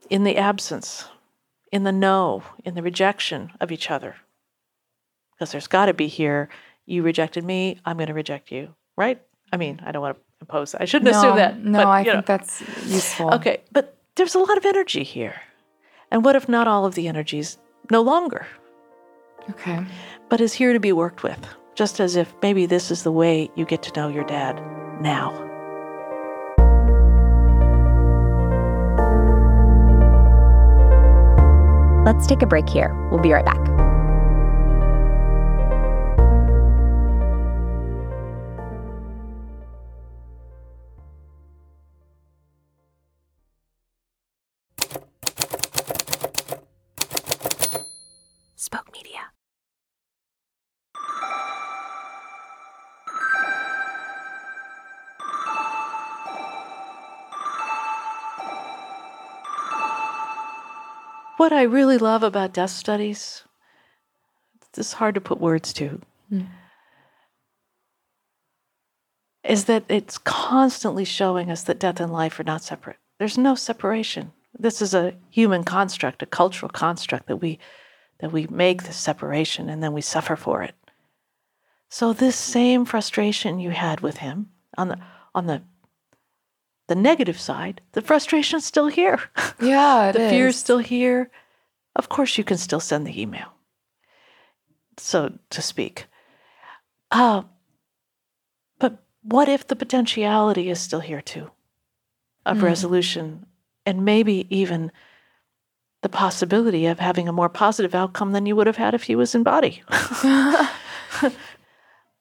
In 0.09 0.25
the 0.25 0.37
absence, 0.37 1.07
in 1.71 1.85
the 1.85 1.93
no, 1.93 2.43
in 2.65 2.75
the 2.75 2.83
rejection 2.83 3.53
of 3.61 3.71
each 3.71 3.91
other. 3.91 4.17
Because 5.35 5.53
there's 5.53 5.67
got 5.67 5.87
to 5.87 5.95
be 5.95 6.09
here, 6.09 6.49
you 6.87 7.03
rejected 7.03 7.45
me, 7.45 7.79
I'm 7.85 7.99
going 7.99 8.09
to 8.09 8.15
reject 8.15 8.51
you, 8.51 8.75
right? 8.97 9.21
I 9.53 9.57
mean, 9.57 9.81
I 9.85 9.93
don't 9.93 10.03
want 10.03 10.17
to 10.17 10.23
impose. 10.41 10.75
I 10.75 10.87
shouldn't 10.87 11.13
no, 11.13 11.19
assume 11.19 11.37
that. 11.37 11.63
No, 11.63 11.81
but, 11.81 11.87
I 11.87 12.01
you 12.01 12.13
think 12.13 12.27
that's 12.27 12.63
useful. 12.87 13.35
Okay, 13.35 13.63
but 13.71 13.99
there's 14.17 14.35
a 14.35 14.39
lot 14.39 14.57
of 14.57 14.65
energy 14.65 15.05
here. 15.05 15.41
And 16.11 16.25
what 16.25 16.37
if 16.37 16.49
not 16.49 16.67
all 16.67 16.87
of 16.87 16.95
the 16.95 17.07
energies 17.07 17.59
no 17.91 18.01
longer? 18.01 18.47
Okay. 19.51 19.85
but 20.29 20.41
is 20.41 20.53
here 20.53 20.73
to 20.73 20.81
be 20.81 20.93
worked 20.93 21.23
with, 21.23 21.39
just 21.75 22.01
as 22.01 22.17
if 22.17 22.35
maybe 22.43 22.67
this 22.67 22.91
is 22.91 23.03
the 23.03 23.13
way 23.13 23.51
you 23.55 23.65
get 23.65 23.83
to 23.85 23.93
know 24.01 24.09
your 24.09 24.25
dad 24.25 24.61
now. 25.01 25.33
Let's 32.05 32.27
take 32.27 32.43
a 32.43 32.47
break 32.47 32.69
here. 32.69 32.95
We'll 33.11 33.21
be 33.21 33.33
right 33.33 33.45
back. 33.45 33.78
What 61.49 61.57
I 61.57 61.63
really 61.63 61.97
love 61.97 62.23
about 62.23 62.53
death 62.53 62.69
studies, 62.69 63.43
it's 64.77 64.93
hard 64.93 65.15
to 65.15 65.21
put 65.23 65.41
words 65.41 65.73
to, 65.73 65.99
hmm. 66.29 66.43
is 69.43 69.65
that 69.65 69.85
it's 69.89 70.19
constantly 70.19 71.07
showing 71.07 71.51
us 71.51 71.63
that 71.63 71.81
death 71.81 72.01
and 72.01 72.13
life 72.13 72.39
are 72.39 72.45
not 72.45 72.63
separate. 72.63 72.99
There's 73.19 73.39
no 73.39 73.55
separation. 73.55 74.33
This 74.59 74.83
is 74.83 74.93
a 74.93 75.15
human 75.31 75.65
construct, 75.65 76.23
a 76.23 76.27
cultural 76.27 76.69
construct 76.69 77.29
that 77.29 77.39
we 77.39 77.59
that 78.21 78.31
we 78.31 78.47
make 78.49 78.83
this 78.83 78.99
separation 78.99 79.71
and 79.71 79.83
then 79.83 79.95
we 79.95 80.03
suffer 80.03 80.37
for 80.37 80.63
it. 80.63 80.75
So 81.89 82.13
this 82.13 82.37
same 82.37 82.85
frustration 82.85 83.59
you 83.59 83.71
had 83.71 84.01
with 84.01 84.19
him 84.19 84.51
on 84.77 84.89
the 84.89 84.99
on 85.35 85.47
the 85.47 85.63
the 86.89 86.95
negative 86.95 87.39
side, 87.41 87.81
the 87.93 88.03
frustration's 88.03 88.65
still 88.67 88.89
here. 88.89 89.21
Yeah, 89.61 90.09
it 90.11 90.13
the 90.15 90.29
fear's 90.31 90.55
is. 90.55 90.61
still 90.61 90.79
here. 90.79 91.31
Of 91.97 92.09
course, 92.09 92.37
you 92.39 92.45
can 92.45 92.57
still 92.59 92.81
send 92.81 93.07
the 93.07 93.21
email, 93.21 93.49
so 94.97 95.33
to 95.51 95.63
speak. 95.63 96.07
Uh, 97.11 97.43
but 98.79 99.03
what 99.23 99.49
if 99.49 99.67
the 99.67 99.77
potentiality 99.77 100.71
is 100.71 100.81
still 100.81 101.01
here 101.01 101.21
too 101.23 101.51
of 102.47 102.59
Mm. 102.59 102.63
resolution 102.63 103.47
and 103.85 104.05
maybe 104.05 104.47
even 104.49 104.93
the 106.03 106.09
possibility 106.09 106.87
of 106.87 107.01
having 107.01 107.29
a 107.29 107.33
more 107.33 107.49
positive 107.49 107.95
outcome 107.95 108.33
than 108.33 108.47
you 108.47 108.55
would 108.55 108.67
have 108.69 108.77
had 108.77 108.95
if 108.95 109.03
he 109.05 109.17
was 109.17 109.35
in 109.35 109.43
body? 109.43 109.83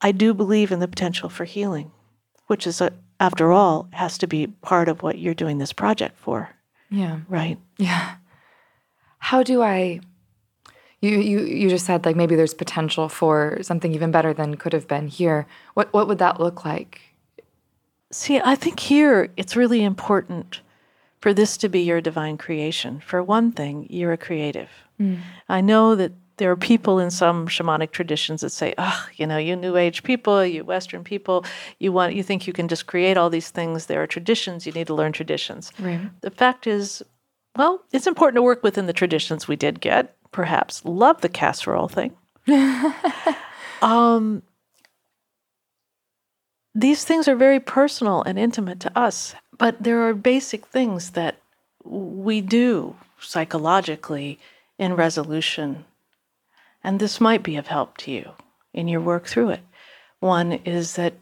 I 0.01 0.11
do 0.11 0.33
believe 0.33 0.71
in 0.71 0.79
the 0.79 0.87
potential 0.87 1.29
for 1.29 1.45
healing, 1.45 1.91
which 2.47 2.65
is, 2.67 2.81
a, 2.81 2.91
after 3.19 3.51
all, 3.51 3.87
has 3.93 4.17
to 4.19 4.27
be 4.27 4.47
part 4.47 4.87
of 4.89 5.01
what 5.03 5.17
you're 5.19 5.33
doing 5.33 5.57
this 5.57 5.73
project 5.73 6.17
for, 6.19 6.49
Yeah. 6.89 7.19
right? 7.27 7.57
Yeah. 7.77 8.15
How 9.19 9.43
do 9.43 9.61
I 9.61 9.99
you 11.01 11.17
you 11.19 11.39
you 11.41 11.69
just 11.69 11.85
said 11.85 12.05
like 12.05 12.15
maybe 12.15 12.35
there's 12.35 12.53
potential 12.55 13.07
for 13.09 13.57
something 13.61 13.93
even 13.93 14.09
better 14.11 14.33
than 14.33 14.55
could 14.57 14.73
have 14.73 14.87
been 14.87 15.07
here. 15.07 15.45
What 15.73 15.91
what 15.93 16.07
would 16.07 16.17
that 16.19 16.39
look 16.39 16.65
like? 16.65 17.01
See, 18.11 18.39
I 18.43 18.55
think 18.55 18.79
here 18.79 19.29
it's 19.35 19.55
really 19.55 19.83
important 19.83 20.61
for 21.19 21.33
this 21.33 21.57
to 21.57 21.69
be 21.69 21.81
your 21.81 21.99
divine 22.01 22.37
creation. 22.37 22.99
For 22.99 23.21
one 23.21 23.51
thing, 23.51 23.87
you're 23.89 24.13
a 24.13 24.17
creative. 24.17 24.69
Mm. 24.99 25.19
I 25.49 25.61
know 25.61 25.95
that 25.95 26.13
there 26.37 26.51
are 26.51 26.55
people 26.55 26.99
in 26.99 27.11
some 27.11 27.47
shamanic 27.47 27.91
traditions 27.91 28.41
that 28.41 28.51
say, 28.51 28.73
"Oh, 28.77 29.07
you 29.15 29.27
know, 29.27 29.37
you 29.37 29.55
New 29.55 29.75
Age 29.75 30.03
people, 30.03 30.45
you 30.45 30.63
Western 30.63 31.03
people, 31.03 31.45
you 31.79 31.91
want, 31.91 32.15
you 32.15 32.23
think 32.23 32.47
you 32.47 32.53
can 32.53 32.67
just 32.67 32.87
create 32.87 33.17
all 33.17 33.29
these 33.29 33.49
things. 33.49 33.85
There 33.85 34.01
are 34.01 34.07
traditions. 34.07 34.65
You 34.65 34.71
need 34.71 34.87
to 34.87 34.93
learn 34.93 35.11
traditions." 35.11 35.71
Right. 35.79 36.09
The 36.21 36.31
fact 36.31 36.67
is, 36.67 37.03
well, 37.55 37.81
it's 37.91 38.07
important 38.07 38.35
to 38.37 38.43
work 38.43 38.63
within 38.63 38.85
the 38.85 38.93
traditions 38.93 39.47
we 39.47 39.55
did 39.55 39.81
get. 39.81 40.15
Perhaps 40.31 40.85
love 40.85 41.21
the 41.21 41.29
casserole 41.29 41.87
thing. 41.87 42.15
um, 43.81 44.43
these 46.75 47.03
things 47.03 47.27
are 47.27 47.35
very 47.35 47.59
personal 47.59 48.21
and 48.23 48.37
intimate 48.37 48.79
to 48.81 48.97
us, 48.97 49.33
but 49.57 49.81
there 49.81 50.07
are 50.07 50.13
basic 50.13 50.67
things 50.67 51.11
that 51.11 51.37
we 51.83 52.41
do 52.41 52.95
psychologically 53.19 54.39
in 54.77 54.95
resolution. 54.95 55.85
And 56.87 57.01
this 57.01 57.19
might 57.19 57.43
be 57.43 57.57
of 57.57 57.67
help 57.67 57.97
to 57.97 58.11
you 58.11 58.31
in 58.73 58.87
your 58.87 59.01
work 59.01 59.27
through 59.27 59.49
it. 59.49 59.59
One 60.21 60.53
is 60.53 60.95
that, 60.95 61.15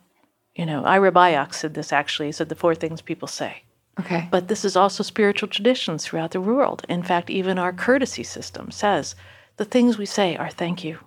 you 0.54 0.64
know, 0.64 0.86
Ira 0.86 1.12
Byock 1.12 1.56
said 1.56 1.74
this 1.74 1.92
actually, 1.92 2.28
he 2.28 2.34
said 2.34 2.50
the 2.50 2.56
four 2.56 2.76
things 2.76 3.02
people 3.02 3.28
say. 3.28 3.64
Okay. 4.00 4.28
But 4.30 4.48
this 4.48 4.64
is 4.64 4.76
also 4.76 5.02
spiritual 5.02 5.50
traditions 5.50 6.06
throughout 6.06 6.30
the 6.34 6.40
world. 6.40 6.86
In 6.88 7.02
fact, 7.02 7.32
even 7.32 7.58
our 7.58 7.74
courtesy 7.74 8.22
system 8.22 8.70
says 8.70 9.16
the 9.58 9.66
things 9.66 9.98
we 9.98 10.06
say 10.06 10.38
are 10.38 10.52
thank 10.52 10.84
you. 10.84 11.00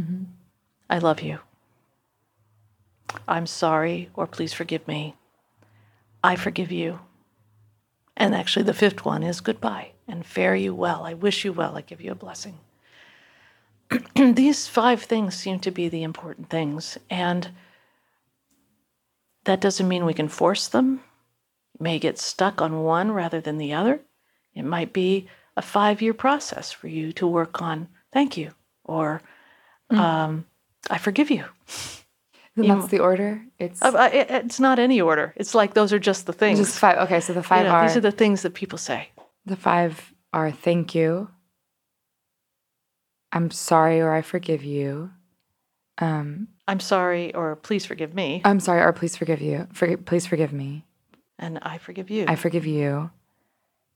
Mm-hmm. 0.00 0.24
I 0.90 0.98
love 0.98 1.20
you. 1.20 1.38
I'm 3.28 3.46
sorry, 3.46 4.10
or 4.14 4.26
please 4.26 4.52
forgive 4.52 4.88
me. 4.88 5.14
I 6.24 6.34
forgive 6.34 6.72
you. 6.72 6.98
And 8.16 8.34
actually, 8.34 8.64
the 8.64 8.74
fifth 8.74 9.04
one 9.04 9.22
is 9.22 9.40
goodbye 9.40 9.92
and 10.08 10.26
fare 10.26 10.56
you 10.56 10.74
well. 10.74 11.04
I 11.04 11.14
wish 11.14 11.44
you 11.44 11.52
well. 11.52 11.76
I 11.76 11.82
give 11.82 12.00
you 12.00 12.10
a 12.10 12.16
blessing. 12.16 12.58
These 14.14 14.68
five 14.68 15.02
things 15.02 15.34
seem 15.34 15.58
to 15.60 15.70
be 15.70 15.88
the 15.88 16.02
important 16.02 16.48
things. 16.50 16.96
And 17.08 17.50
that 19.44 19.60
doesn't 19.60 19.88
mean 19.88 20.04
we 20.04 20.14
can 20.14 20.28
force 20.28 20.68
them. 20.68 21.00
You 21.78 21.82
may 21.84 21.98
get 21.98 22.18
stuck 22.18 22.60
on 22.60 22.82
one 22.82 23.10
rather 23.12 23.40
than 23.40 23.58
the 23.58 23.72
other. 23.72 24.00
It 24.54 24.64
might 24.64 24.92
be 24.92 25.28
a 25.56 25.62
five 25.62 26.00
year 26.02 26.14
process 26.14 26.70
for 26.72 26.88
you 26.88 27.12
to 27.14 27.26
work 27.26 27.60
on 27.62 27.88
thank 28.12 28.36
you 28.36 28.52
or 28.84 29.22
um, 29.90 30.44
I 30.88 30.98
forgive 30.98 31.30
you. 31.30 31.44
You- 32.56 32.74
that's 32.74 32.88
the 32.88 32.98
order. 33.00 33.42
It's 33.58 33.80
Uh, 33.82 34.10
it- 34.12 34.30
it's 34.30 34.60
not 34.60 34.78
any 34.78 35.00
order. 35.00 35.32
It's 35.36 35.54
like 35.54 35.74
those 35.74 35.92
are 35.92 35.98
just 35.98 36.26
the 36.26 36.32
things. 36.32 36.58
just 36.58 36.78
five. 36.78 36.98
Okay, 36.98 37.20
so 37.20 37.32
the 37.32 37.38
You 37.40 37.44
five 37.44 37.64
know, 37.66 37.70
are 37.72 37.86
these 37.88 37.96
are 37.96 38.00
the 38.00 38.12
things 38.12 38.42
that 38.42 38.54
people 38.54 38.78
say. 38.78 39.08
the 39.46 39.56
five 39.56 40.12
are 40.32 40.50
thank 40.50 40.94
you. 40.94 41.28
I'm 43.32 43.50
sorry 43.50 44.00
or 44.00 44.12
I 44.12 44.22
forgive 44.22 44.64
you. 44.64 45.10
Um, 45.98 46.48
I'm 46.66 46.80
sorry, 46.80 47.34
or 47.34 47.56
please 47.56 47.84
forgive 47.84 48.14
me, 48.14 48.40
I'm 48.44 48.60
sorry 48.60 48.80
or 48.80 48.92
please 48.92 49.16
forgive 49.16 49.40
you. 49.40 49.66
Forgive, 49.72 50.04
please 50.04 50.26
forgive 50.26 50.52
me. 50.52 50.84
and 51.38 51.58
I 51.62 51.78
forgive 51.78 52.10
you. 52.10 52.24
I 52.28 52.36
forgive 52.36 52.66
you. 52.66 53.10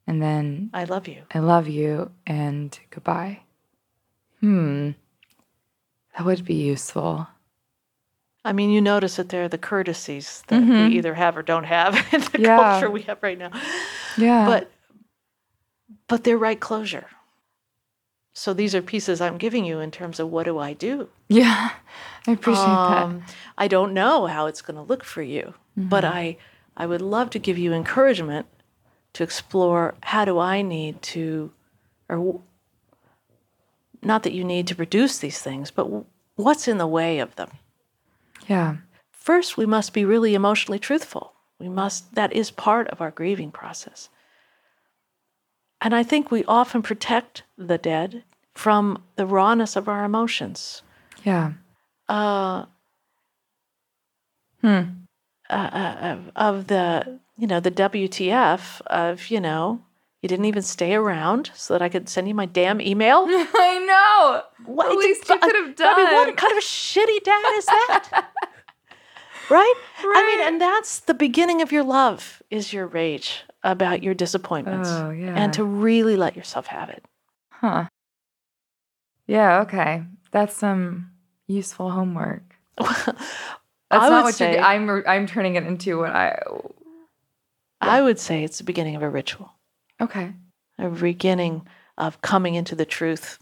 And 0.07 0.21
then 0.23 0.71
I 0.75 0.85
love 0.85 1.09
you. 1.09 1.23
I 1.33 1.39
love 1.39 1.67
you 1.69 2.11
and 2.27 2.79
goodbye. 2.91 3.41
Hmm. 4.41 4.91
That 6.17 6.27
would 6.27 6.45
be 6.45 6.55
useful. 6.55 7.27
I 8.45 8.53
mean, 8.53 8.69
you 8.71 8.81
notice 8.83 9.17
that 9.17 9.31
there 9.31 9.45
are 9.45 9.49
the 9.49 9.57
courtesies 9.59 10.43
that 10.49 10.63
Mhm. 10.63 10.89
we 10.89 10.97
either 10.99 11.15
have 11.15 11.37
or 11.37 11.43
don't 11.43 11.65
have 11.65 11.95
in 12.13 12.21
the 12.21 12.41
Yeah. 12.41 12.57
culture 12.59 12.91
we 12.91 13.03
have 13.03 13.19
right 13.23 13.39
now. 13.39 13.51
Yeah. 14.19 14.45
But 14.47 14.71
but 16.09 16.25
they're 16.25 16.37
right 16.39 16.61
closure. 16.61 17.07
So 18.35 18.53
these 18.53 18.75
are 18.75 18.83
pieces 18.83 19.21
I'm 19.21 19.39
giving 19.39 19.65
you 19.65 19.79
in 19.79 19.91
terms 19.93 20.19
of 20.19 20.31
what 20.31 20.45
do 20.45 20.59
I 20.59 20.73
do? 20.73 21.09
yeah, 21.29 21.71
I 22.27 22.33
appreciate 22.33 22.65
Um, 22.67 23.25
I 23.57 23.69
don't 23.69 23.95
know 23.95 24.27
how 24.27 24.47
it's 24.47 24.61
going 24.61 24.77
to 24.77 24.83
look 24.83 25.05
for 25.05 25.23
you, 25.23 25.55
but 25.77 26.05
I 26.05 26.37
I 26.77 26.87
would 26.87 27.01
love 27.01 27.31
to 27.31 27.39
give 27.39 27.57
you 27.57 27.73
encouragement 27.73 28.47
to 29.13 29.23
explore 29.23 29.95
how 30.03 30.25
do 30.25 30.39
I 30.39 30.63
need 30.63 31.01
to, 31.03 31.53
or 32.09 32.41
not 34.03 34.25
that 34.25 34.33
you 34.33 34.45
need 34.45 34.67
to 34.67 34.75
produce 34.75 35.19
these 35.19 35.39
things, 35.39 35.71
but 35.71 35.89
what's 36.35 36.67
in 36.67 36.79
the 36.79 36.87
way 36.87 37.21
of 37.21 37.37
them. 37.37 37.51
Yeah. 38.49 38.77
First, 39.13 39.57
we 39.57 39.67
must 39.67 39.93
be 39.93 40.05
really 40.05 40.35
emotionally 40.35 40.81
truthful. 40.81 41.33
We 41.61 41.69
must, 41.69 42.15
that 42.17 42.33
is 42.33 42.51
part 42.51 42.89
of 42.89 43.01
our 43.01 43.13
grieving 43.13 43.53
process. 43.53 44.09
And 45.85 45.95
I 45.95 46.03
think 46.03 46.31
we 46.31 46.45
often 46.47 46.81
protect 46.83 47.43
the 47.59 47.77
dead 47.77 48.25
from 48.55 49.03
the 49.17 49.27
rawness 49.27 49.77
of 49.77 49.87
our 49.87 50.03
emotions. 50.05 50.83
Yeah. 51.25 51.53
Uh, 52.09 52.65
Hmm. 54.63 54.81
uh, 55.51 55.53
uh, 55.53 56.17
of, 56.37 56.69
the, 56.69 57.21
you 57.37 57.47
know, 57.47 57.61
the 57.61 57.71
WTF 57.71 58.81
of, 58.87 59.29
you 59.29 59.41
know, 59.41 59.83
you 60.23 60.29
didn't 60.29 60.47
even 60.47 60.63
stay 60.63 60.95
around 60.95 61.51
so 61.55 61.75
that 61.75 61.83
I 61.83 61.91
could 61.91 62.09
send 62.09 62.29
you 62.29 62.35
my 62.35 62.47
damn 62.47 62.81
email. 62.81 63.27
I 63.29 63.79
know. 63.87 64.43
What 64.65 64.89
The 64.89 64.95
least 64.95 65.29
you 65.29 65.39
could 65.39 65.55
have 65.55 65.75
I 65.79 65.97
mean, 65.97 66.15
what 66.15 66.35
kind 66.39 66.51
of 66.53 66.59
a 66.59 66.63
shitty 66.63 67.23
dad 67.23 67.53
is 67.59 67.67
that? 67.67 68.09
right? 68.15 68.31
right? 69.51 69.75
I 70.03 70.27
mean, 70.27 70.49
and 70.49 70.59
that's 70.59 71.01
the 71.01 71.13
beginning 71.13 71.61
of 71.61 71.73
your 71.73 71.85
love 71.85 72.43
is 72.51 72.73
your 72.73 72.87
rage 72.87 73.43
about 73.65 74.03
your 74.03 74.15
disappointments. 74.15 74.89
Oh, 74.91 75.11
yeah. 75.11 75.35
And 75.35 75.53
to 75.55 75.65
really 75.65 76.17
let 76.17 76.37
yourself 76.37 76.67
have 76.69 76.91
it. 76.91 77.05
Huh. 77.51 77.87
Yeah, 79.27 79.63
okay. 79.63 80.05
That's 80.31 80.55
some 80.55 81.11
useful 81.49 81.91
homework. 81.91 82.55
That's 82.77 83.09
I 83.91 84.09
not 84.09 84.25
what 84.25 84.35
say, 84.35 84.55
you're 84.55 84.63
I'm 84.63 85.03
I'm 85.07 85.27
turning 85.27 85.55
it 85.57 85.65
into 85.65 85.99
what 85.99 86.11
I 86.11 86.39
I 87.81 88.03
would 88.03 88.19
say 88.19 88.45
it's 88.45 88.59
the 88.59 88.65
beginning 88.65 88.97
of 88.97 89.03
a 89.03 89.11
ritual. 89.11 89.53
Okay. 90.01 90.33
a 90.79 90.89
beginning 90.89 91.67
of 91.97 92.21
coming 92.21 92.55
into 92.57 92.75
the 92.75 92.85
truth 92.85 93.39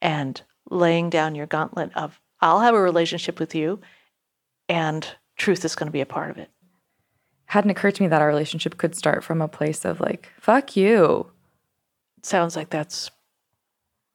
and 0.00 0.40
laying 0.70 1.10
down 1.10 1.34
your 1.34 1.46
gauntlet 1.46 1.90
of 1.96 2.20
I'll 2.40 2.60
have 2.60 2.74
a 2.74 2.80
relationship 2.80 3.40
with 3.40 3.54
you 3.54 3.80
and 4.68 5.06
truth 5.36 5.64
is 5.64 5.74
going 5.74 5.88
to 5.88 5.92
be 5.92 6.00
a 6.00 6.06
part 6.06 6.30
of 6.30 6.38
it. 6.38 6.50
Hadn't 7.48 7.70
occurred 7.70 7.94
to 7.96 8.02
me 8.02 8.08
that 8.08 8.22
our 8.22 8.28
relationship 8.28 8.78
could 8.78 8.94
start 8.94 9.24
from 9.24 9.42
a 9.42 9.48
place 9.48 9.84
of 9.84 10.00
like, 10.00 10.28
fuck 10.40 10.76
you. 10.76 11.30
Sounds 12.22 12.56
like 12.56 12.70
that's 12.70 13.10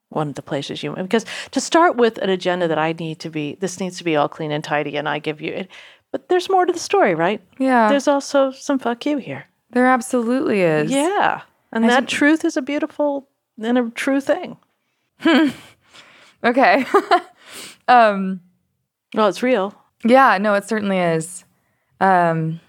one 0.09 0.29
of 0.29 0.35
the 0.35 0.41
places 0.43 0.83
you 0.83 0.93
because 0.95 1.25
to 1.51 1.59
start 1.59 1.95
with 1.97 2.19
an 2.19 2.29
agenda 2.29 2.67
that 2.67 2.77
I 2.77 2.93
need 2.93 3.19
to 3.19 3.31
be 3.31 3.55
this 3.55 3.79
needs 3.79 3.97
to 3.97 4.03
be 4.03 4.15
all 4.15 4.29
clean 4.29 4.51
and 4.51 4.63
tidy 4.63 4.95
and 4.95 5.09
I 5.09 5.17
give 5.17 5.41
you 5.41 5.51
it 5.51 5.67
but 6.11 6.29
there's 6.29 6.47
more 6.47 6.67
to 6.67 6.71
the 6.71 6.77
story, 6.77 7.15
right? 7.15 7.41
Yeah. 7.57 7.89
There's 7.89 8.07
also 8.07 8.51
some 8.51 8.77
fuck 8.77 9.03
you 9.07 9.17
here. 9.17 9.45
there 9.71 9.87
absolutely 9.87 10.61
is. 10.61 10.91
Yeah. 10.91 11.41
And 11.71 11.83
I 11.85 11.87
that 11.87 12.07
truth 12.07 12.45
is 12.45 12.55
a 12.55 12.61
beautiful 12.61 13.27
and 13.59 13.77
a 13.79 13.89
true 13.89 14.21
thing. 14.21 14.57
Okay. 16.43 16.85
um 17.87 18.41
Well, 19.15 19.27
it's 19.29 19.41
real. 19.41 19.73
yeah, 20.03 20.37
no, 20.37 20.53
it 20.53 20.65
certainly 20.65 20.99
is. 20.99 21.45
Um 21.99 22.59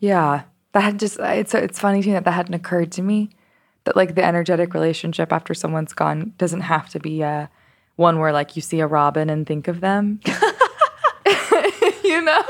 yeah. 0.00 0.42
That 0.72 0.80
had 0.82 0.98
just 0.98 1.18
it's 1.20 1.54
it's 1.54 1.78
funny 1.78 2.02
to 2.02 2.08
me 2.08 2.14
that 2.14 2.24
that 2.24 2.32
hadn't 2.32 2.54
occurred 2.54 2.92
to 2.92 3.02
me. 3.02 3.30
That 3.84 3.96
like 3.96 4.14
the 4.14 4.24
energetic 4.24 4.74
relationship 4.74 5.32
after 5.32 5.54
someone's 5.54 5.92
gone 5.92 6.32
doesn't 6.38 6.60
have 6.62 6.88
to 6.90 7.00
be 7.00 7.22
uh 7.22 7.46
one 7.96 8.18
where 8.18 8.32
like 8.32 8.56
you 8.56 8.62
see 8.62 8.80
a 8.80 8.86
robin 8.86 9.30
and 9.30 9.46
think 9.46 9.68
of 9.68 9.80
them. 9.80 10.20
you 12.04 12.22
know? 12.22 12.42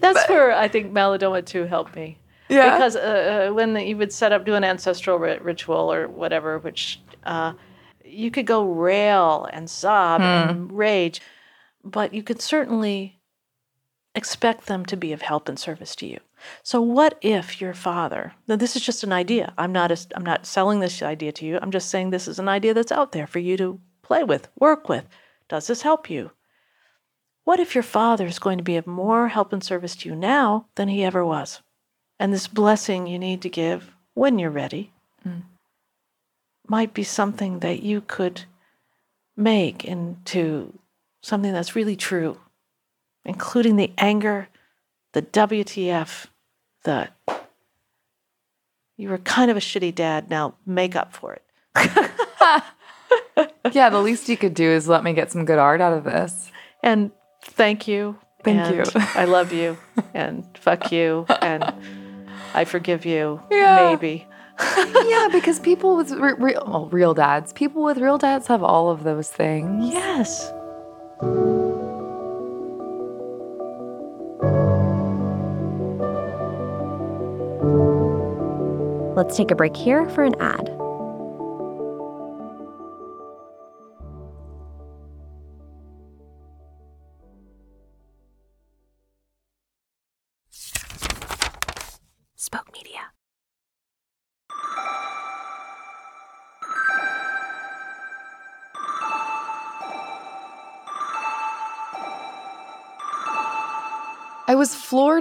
That's 0.00 0.28
where 0.28 0.52
I 0.52 0.68
think 0.68 0.92
Malidoma 0.92 1.44
2 1.44 1.64
helped 1.64 1.94
me. 1.94 2.18
Yeah. 2.48 2.76
Because 2.76 2.96
uh, 2.96 3.48
uh, 3.50 3.54
when 3.54 3.76
you 3.76 3.96
would 3.96 4.12
set 4.12 4.32
up, 4.32 4.44
do 4.44 4.54
an 4.54 4.64
ancestral 4.64 5.18
ri- 5.18 5.38
ritual 5.38 5.92
or 5.92 6.08
whatever, 6.08 6.58
which 6.58 7.00
uh, 7.24 7.54
you 8.04 8.30
could 8.30 8.46
go 8.46 8.64
rail 8.64 9.48
and 9.52 9.70
sob 9.70 10.20
and 10.20 10.70
rage, 10.72 11.22
but 11.82 12.12
you 12.12 12.22
could 12.22 12.42
certainly 12.42 13.18
expect 14.14 14.66
them 14.66 14.84
to 14.86 14.96
be 14.96 15.12
of 15.12 15.22
help 15.22 15.48
and 15.48 15.58
service 15.58 15.96
to 15.96 16.06
you. 16.06 16.20
So, 16.62 16.80
what 16.80 17.18
if 17.20 17.60
your 17.60 17.74
father? 17.74 18.34
Now, 18.46 18.56
this 18.56 18.76
is 18.76 18.82
just 18.82 19.04
an 19.04 19.12
idea. 19.12 19.52
I'm 19.58 19.72
not. 19.72 19.90
A, 19.90 19.98
I'm 20.14 20.24
not 20.24 20.46
selling 20.46 20.80
this 20.80 21.02
idea 21.02 21.32
to 21.32 21.46
you. 21.46 21.58
I'm 21.60 21.70
just 21.70 21.90
saying 21.90 22.10
this 22.10 22.28
is 22.28 22.38
an 22.38 22.48
idea 22.48 22.74
that's 22.74 22.92
out 22.92 23.12
there 23.12 23.26
for 23.26 23.38
you 23.38 23.56
to 23.56 23.80
play 24.02 24.24
with, 24.24 24.48
work 24.58 24.88
with. 24.88 25.08
Does 25.48 25.66
this 25.66 25.82
help 25.82 26.08
you? 26.08 26.30
What 27.44 27.60
if 27.60 27.74
your 27.74 27.82
father 27.84 28.26
is 28.26 28.38
going 28.38 28.58
to 28.58 28.64
be 28.64 28.76
of 28.76 28.86
more 28.86 29.28
help 29.28 29.52
and 29.52 29.62
service 29.62 29.94
to 29.96 30.08
you 30.08 30.16
now 30.16 30.66
than 30.76 30.88
he 30.88 31.04
ever 31.04 31.24
was? 31.24 31.60
And 32.18 32.32
this 32.32 32.48
blessing 32.48 33.06
you 33.06 33.18
need 33.18 33.42
to 33.42 33.50
give 33.50 33.92
when 34.14 34.38
you're 34.38 34.50
ready 34.50 34.92
hmm, 35.22 35.40
might 36.66 36.94
be 36.94 37.02
something 37.02 37.58
that 37.58 37.82
you 37.82 38.00
could 38.00 38.42
make 39.36 39.84
into 39.84 40.78
something 41.20 41.52
that's 41.52 41.76
really 41.76 41.96
true, 41.96 42.38
including 43.24 43.76
the 43.76 43.92
anger, 43.98 44.48
the 45.12 45.22
WTF, 45.22 46.26
the 46.84 47.08
You 48.96 49.08
were 49.10 49.18
kind 49.18 49.50
of 49.50 49.56
a 49.56 49.60
shitty 49.60 49.94
dad. 49.94 50.30
Now 50.30 50.54
make 50.64 50.96
up 50.96 51.12
for 51.12 51.34
it. 51.34 51.42
yeah, 53.72 53.90
the 53.90 54.00
least 54.00 54.28
you 54.28 54.36
could 54.36 54.54
do 54.54 54.68
is 54.70 54.88
let 54.88 55.02
me 55.02 55.12
get 55.12 55.32
some 55.32 55.44
good 55.44 55.58
art 55.58 55.80
out 55.80 55.92
of 55.92 56.04
this. 56.04 56.50
And 56.82 57.10
thank 57.42 57.88
you. 57.88 58.16
Thank 58.44 58.72
you. 58.74 58.84
I 59.14 59.24
love 59.24 59.52
you. 59.52 59.76
And 60.14 60.46
fuck 60.58 60.92
you. 60.92 61.26
And 61.40 61.72
I 62.54 62.64
forgive 62.64 63.04
you. 63.04 63.42
Yeah. 63.50 63.90
Maybe. 63.90 64.26
yeah, 64.60 65.28
because 65.32 65.58
people 65.58 65.96
with 65.96 66.12
re- 66.12 66.34
real, 66.38 66.62
well, 66.66 66.88
real 66.88 67.14
dads, 67.14 67.52
people 67.52 67.82
with 67.82 67.98
real 67.98 68.18
dads 68.18 68.46
have 68.46 68.62
all 68.62 68.90
of 68.90 69.02
those 69.02 69.28
things. 69.28 69.92
Yes. 69.92 70.52
Let's 79.16 79.36
take 79.36 79.52
a 79.52 79.54
break 79.54 79.76
here 79.76 80.08
for 80.10 80.24
an 80.24 80.34
ad. 80.40 80.83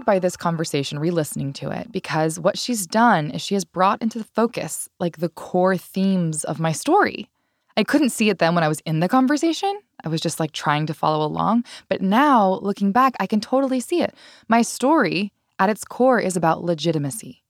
Floored 0.04 0.16
by 0.16 0.20
this 0.20 0.38
conversation 0.38 1.00
re 1.00 1.12
listening 1.12 1.54
to 1.54 1.70
it 1.70 1.92
because 1.92 2.40
what 2.40 2.58
she's 2.58 2.86
done 2.86 3.32
is 3.32 3.42
she 3.42 3.56
has 3.56 3.66
brought 3.66 4.02
into 4.02 4.18
the 4.18 4.24
focus 4.36 4.90
like 5.00 5.18
the 5.18 5.30
core 5.30 5.78
themes 5.78 6.44
of 6.44 6.60
my 6.60 6.72
story. 6.72 7.30
I 7.78 7.84
couldn't 7.84 8.12
see 8.12 8.30
it 8.30 8.40
then 8.40 8.54
when 8.56 8.64
I 8.64 8.68
was 8.68 8.82
in 8.86 9.00
the 9.00 9.08
conversation. 9.08 9.80
I 10.04 10.10
was 10.10 10.22
just 10.22 10.40
like 10.40 10.52
trying 10.52 10.86
to 10.88 10.94
follow 10.94 11.26
along. 11.26 11.64
But 11.90 12.02
now, 12.02 12.60
looking 12.62 12.92
back, 12.92 13.14
I 13.20 13.28
can 13.28 13.40
totally 13.40 13.80
see 13.80 14.02
it. 14.02 14.14
My 14.48 14.62
story, 14.62 15.32
at 15.58 15.70
its 15.70 15.84
core, 15.84 16.20
is 16.20 16.38
about 16.38 16.64
legitimacy. 16.64 17.44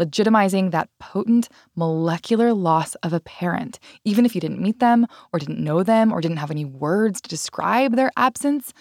Legitimizing 0.00 0.70
that 0.70 0.88
potent 0.98 1.48
molecular 1.76 2.52
loss 2.52 2.96
of 3.02 3.12
a 3.12 3.20
parent, 3.20 3.78
even 4.04 4.24
if 4.26 4.34
you 4.34 4.40
didn't 4.40 4.62
meet 4.62 4.80
them 4.80 5.06
or 5.32 5.38
didn't 5.38 5.62
know 5.62 5.82
them 5.82 6.12
or 6.12 6.20
didn't 6.20 6.38
have 6.38 6.50
any 6.50 6.64
words 6.64 7.20
to 7.20 7.28
describe 7.28 7.94
their 7.94 8.10
absence 8.16 8.72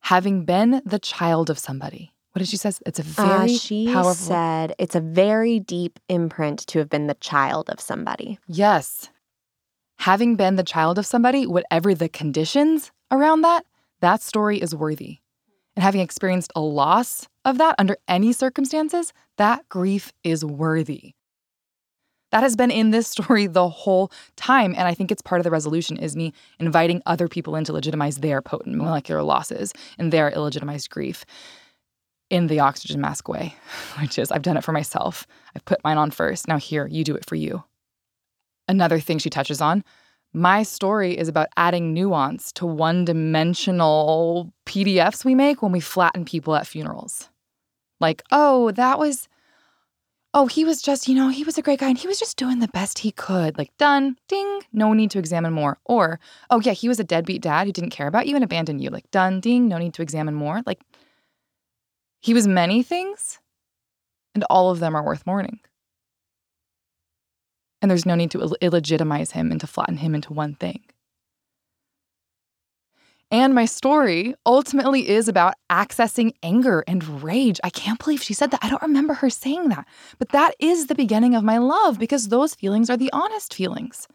having 0.00 0.44
been 0.44 0.82
the 0.84 0.98
child 0.98 1.48
of 1.48 1.58
somebody. 1.58 2.12
What 2.32 2.38
did 2.40 2.48
she 2.48 2.56
say? 2.56 2.70
It's 2.86 2.98
a 2.98 3.02
Uh, 3.20 3.26
very 3.38 3.56
she 3.56 3.86
powerful. 3.92 4.14
said 4.14 4.74
it's 4.78 4.94
a 4.94 5.00
very 5.00 5.58
deep 5.58 5.98
imprint 6.08 6.60
to 6.68 6.78
have 6.78 6.88
been 6.88 7.06
the 7.08 7.14
child 7.14 7.68
of 7.70 7.80
somebody. 7.80 8.38
yes. 8.46 9.08
Having 9.98 10.36
been 10.36 10.56
the 10.56 10.62
child 10.62 10.98
of 10.98 11.04
somebody, 11.04 11.46
whatever 11.46 11.94
the 11.94 12.08
conditions 12.08 12.90
around 13.10 13.42
that, 13.42 13.66
that 14.00 14.22
story 14.22 14.56
is 14.58 14.74
worthy. 14.74 15.18
And 15.76 15.82
having 15.82 16.00
experienced 16.00 16.50
a 16.56 16.60
loss 16.60 17.28
of 17.44 17.58
that 17.58 17.74
under 17.78 17.98
any 18.08 18.32
circumstances, 18.32 19.12
that 19.36 19.68
grief 19.68 20.10
is 20.24 20.42
worthy. 20.42 21.12
That 22.32 22.42
has 22.42 22.56
been 22.56 22.70
in 22.70 22.92
this 22.92 23.08
story 23.08 23.46
the 23.46 23.68
whole 23.68 24.10
time. 24.36 24.72
And 24.74 24.88
I 24.88 24.94
think 24.94 25.10
it's 25.12 25.20
part 25.20 25.40
of 25.40 25.44
the 25.44 25.50
resolution 25.50 25.98
is 25.98 26.16
me 26.16 26.32
inviting 26.58 27.02
other 27.04 27.28
people 27.28 27.54
in 27.56 27.64
to 27.64 27.72
legitimize 27.74 28.16
their 28.18 28.40
potent 28.40 28.76
molecular 28.76 29.22
losses 29.22 29.72
and 29.98 30.12
their 30.12 30.30
illegitimized 30.30 30.88
grief 30.88 31.26
in 32.30 32.46
the 32.46 32.60
oxygen 32.60 33.00
mask 33.00 33.28
way, 33.28 33.54
which 34.00 34.18
is 34.18 34.30
I've 34.30 34.42
done 34.42 34.56
it 34.56 34.64
for 34.64 34.72
myself. 34.72 35.26
I've 35.54 35.64
put 35.64 35.84
mine 35.84 35.98
on 35.98 36.10
first. 36.10 36.48
Now 36.48 36.56
here, 36.56 36.86
you 36.86 37.04
do 37.04 37.14
it 37.14 37.26
for 37.26 37.34
you. 37.34 37.64
Another 38.68 39.00
thing 39.00 39.18
she 39.18 39.30
touches 39.30 39.60
on 39.60 39.84
my 40.32 40.62
story 40.62 41.18
is 41.18 41.28
about 41.28 41.48
adding 41.56 41.92
nuance 41.92 42.52
to 42.52 42.66
one 42.66 43.04
dimensional 43.04 44.52
PDFs 44.66 45.24
we 45.24 45.34
make 45.34 45.62
when 45.62 45.72
we 45.72 45.80
flatten 45.80 46.24
people 46.24 46.54
at 46.54 46.66
funerals. 46.66 47.28
Like, 47.98 48.22
oh, 48.30 48.70
that 48.72 48.98
was 48.98 49.28
oh, 50.32 50.46
he 50.46 50.64
was 50.64 50.80
just, 50.80 51.08
you 51.08 51.14
know, 51.16 51.28
he 51.28 51.42
was 51.42 51.58
a 51.58 51.62
great 51.62 51.80
guy 51.80 51.88
and 51.88 51.98
he 51.98 52.06
was 52.06 52.20
just 52.20 52.36
doing 52.36 52.60
the 52.60 52.68
best 52.68 53.00
he 53.00 53.10
could. 53.10 53.58
Like, 53.58 53.76
done, 53.78 54.16
ding, 54.28 54.60
no 54.72 54.92
need 54.92 55.10
to 55.10 55.18
examine 55.18 55.52
more. 55.52 55.78
Or, 55.86 56.20
oh, 56.50 56.60
yeah, 56.60 56.70
he 56.70 56.88
was 56.88 57.00
a 57.00 57.04
deadbeat 57.04 57.42
dad 57.42 57.66
who 57.66 57.72
didn't 57.72 57.90
care 57.90 58.06
about 58.06 58.28
you 58.28 58.36
and 58.36 58.44
abandoned 58.44 58.80
you. 58.80 58.90
Like, 58.90 59.10
done, 59.10 59.40
ding, 59.40 59.66
no 59.66 59.76
need 59.76 59.92
to 59.94 60.02
examine 60.02 60.36
more. 60.36 60.62
Like, 60.66 60.82
he 62.20 62.34
was 62.34 62.46
many 62.46 62.82
things, 62.82 63.38
and 64.34 64.44
all 64.50 64.70
of 64.70 64.80
them 64.80 64.94
are 64.94 65.04
worth 65.04 65.26
mourning. 65.26 65.60
And 67.82 67.90
there's 67.90 68.06
no 68.06 68.14
need 68.14 68.30
to 68.32 68.40
Ill- 68.40 68.56
illegitimize 68.60 69.32
him 69.32 69.50
and 69.50 69.60
to 69.60 69.66
flatten 69.66 69.96
him 69.96 70.14
into 70.14 70.32
one 70.32 70.54
thing. 70.54 70.82
And 73.32 73.54
my 73.54 73.64
story 73.64 74.34
ultimately 74.44 75.08
is 75.08 75.28
about 75.28 75.54
accessing 75.70 76.32
anger 76.42 76.82
and 76.88 77.22
rage. 77.22 77.60
I 77.62 77.70
can't 77.70 77.98
believe 77.98 78.22
she 78.22 78.34
said 78.34 78.50
that. 78.50 78.62
I 78.62 78.68
don't 78.68 78.82
remember 78.82 79.14
her 79.14 79.30
saying 79.30 79.68
that. 79.68 79.86
But 80.18 80.30
that 80.30 80.54
is 80.58 80.86
the 80.86 80.96
beginning 80.96 81.36
of 81.36 81.44
my 81.44 81.58
love 81.58 81.98
because 81.98 82.28
those 82.28 82.56
feelings 82.56 82.90
are 82.90 82.96
the 82.96 83.10
honest 83.12 83.54
feelings. 83.54 84.08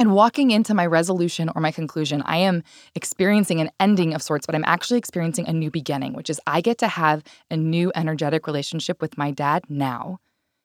And 0.00 0.14
walking 0.14 0.50
into 0.50 0.72
my 0.72 0.86
resolution 0.86 1.50
or 1.54 1.60
my 1.60 1.70
conclusion, 1.70 2.22
I 2.24 2.38
am 2.38 2.62
experiencing 2.94 3.60
an 3.60 3.70
ending 3.78 4.14
of 4.14 4.22
sorts, 4.22 4.46
but 4.46 4.54
I'm 4.54 4.64
actually 4.66 4.96
experiencing 4.96 5.46
a 5.46 5.52
new 5.52 5.70
beginning, 5.70 6.14
which 6.14 6.30
is 6.30 6.40
I 6.46 6.62
get 6.62 6.78
to 6.78 6.88
have 6.88 7.22
a 7.50 7.56
new 7.58 7.92
energetic 7.94 8.46
relationship 8.46 9.02
with 9.02 9.18
my 9.18 9.30
dad 9.30 9.64
now. 9.68 10.18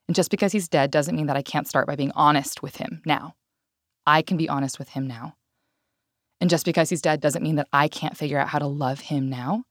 And 0.08 0.16
just 0.16 0.32
because 0.32 0.54
he's 0.54 0.70
dead 0.70 0.90
doesn't 0.90 1.18
mean 1.18 1.28
that 1.28 1.36
I 1.36 1.42
can't 1.42 1.68
start 1.68 1.86
by 1.86 1.98
being 1.98 2.14
honest 2.16 2.64
with 2.64 2.78
him 2.78 3.02
now. 3.06 3.36
I 4.08 4.22
can 4.22 4.38
be 4.38 4.48
honest 4.48 4.80
with 4.80 4.88
him 4.90 5.06
now. 5.06 5.36
And 6.40 6.50
just 6.50 6.64
because 6.64 6.90
he's 6.90 7.02
dead 7.02 7.20
doesn't 7.20 7.44
mean 7.44 7.58
that 7.58 7.68
I 7.74 7.90
can't 7.90 8.16
figure 8.16 8.40
out 8.40 8.48
how 8.48 8.60
to 8.60 8.68
love 8.68 9.02
him 9.02 9.30
now. 9.30 9.66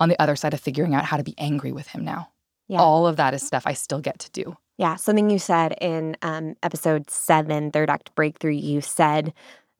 On 0.00 0.08
the 0.08 0.20
other 0.20 0.34
side 0.34 0.52
of 0.52 0.60
figuring 0.60 0.96
out 0.96 1.04
how 1.04 1.16
to 1.16 1.22
be 1.22 1.36
angry 1.38 1.70
with 1.70 1.86
him 1.86 2.04
now. 2.04 2.32
Yeah. 2.66 2.80
All 2.80 3.06
of 3.06 3.16
that 3.18 3.34
is 3.34 3.46
stuff 3.46 3.64
I 3.66 3.74
still 3.74 4.00
get 4.00 4.18
to 4.18 4.30
do. 4.32 4.56
Yeah, 4.80 4.96
something 4.96 5.28
you 5.28 5.38
said 5.38 5.76
in 5.78 6.16
um, 6.22 6.56
episode 6.62 7.10
seven, 7.10 7.70
third 7.70 7.90
act 7.90 8.14
breakthrough, 8.14 8.52
you 8.52 8.80
said 8.80 9.34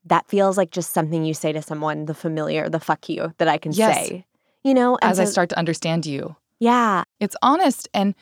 that 0.05 0.29
feels 0.29 0.59
like 0.59 0.73
just 0.73 0.93
something 0.93 1.25
you 1.25 1.33
say 1.33 1.53
to 1.53 1.63
someone, 1.63 2.05
the 2.05 2.13
familiar, 2.13 2.69
the 2.69 2.81
fuck 2.81 3.09
you 3.09 3.33
that 3.39 3.49
I 3.49 3.57
can 3.57 3.73
Yes. 3.73 3.97
say. 3.97 4.27
You 4.63 4.75
know, 4.75 4.99
and 5.01 5.11
As 5.11 5.19
I 5.19 5.25
start 5.25 5.49
to 5.49 5.59
understand 5.59 6.05
you, 6.05 6.37
Yeah, 6.59 7.05
it's 7.19 7.35
honest 7.41 7.89
and 7.95 8.15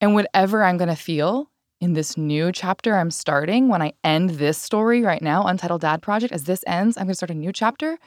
and 0.00 0.14
whatever 0.14 0.64
I'm 0.64 0.78
going 0.78 0.88
to 0.90 0.96
feel 0.96 1.48
in 1.80 1.92
this 1.92 2.16
new 2.16 2.50
chapter 2.50 2.96
I'm 2.96 3.12
starting 3.12 3.68
when 3.68 3.82
I 3.82 3.92
end 4.02 4.30
this 4.30 4.58
story 4.58 5.02
right 5.02 5.22
now, 5.22 5.46
Untitled 5.46 5.82
Dad 5.82 6.02
Project, 6.02 6.32
as 6.32 6.42
this 6.42 6.64
ends, 6.66 6.96
I'm 6.96 7.04
going 7.04 7.12
to 7.12 7.14
start 7.14 7.30
a 7.30 7.34
new 7.34 7.52
chapter. 7.52 7.98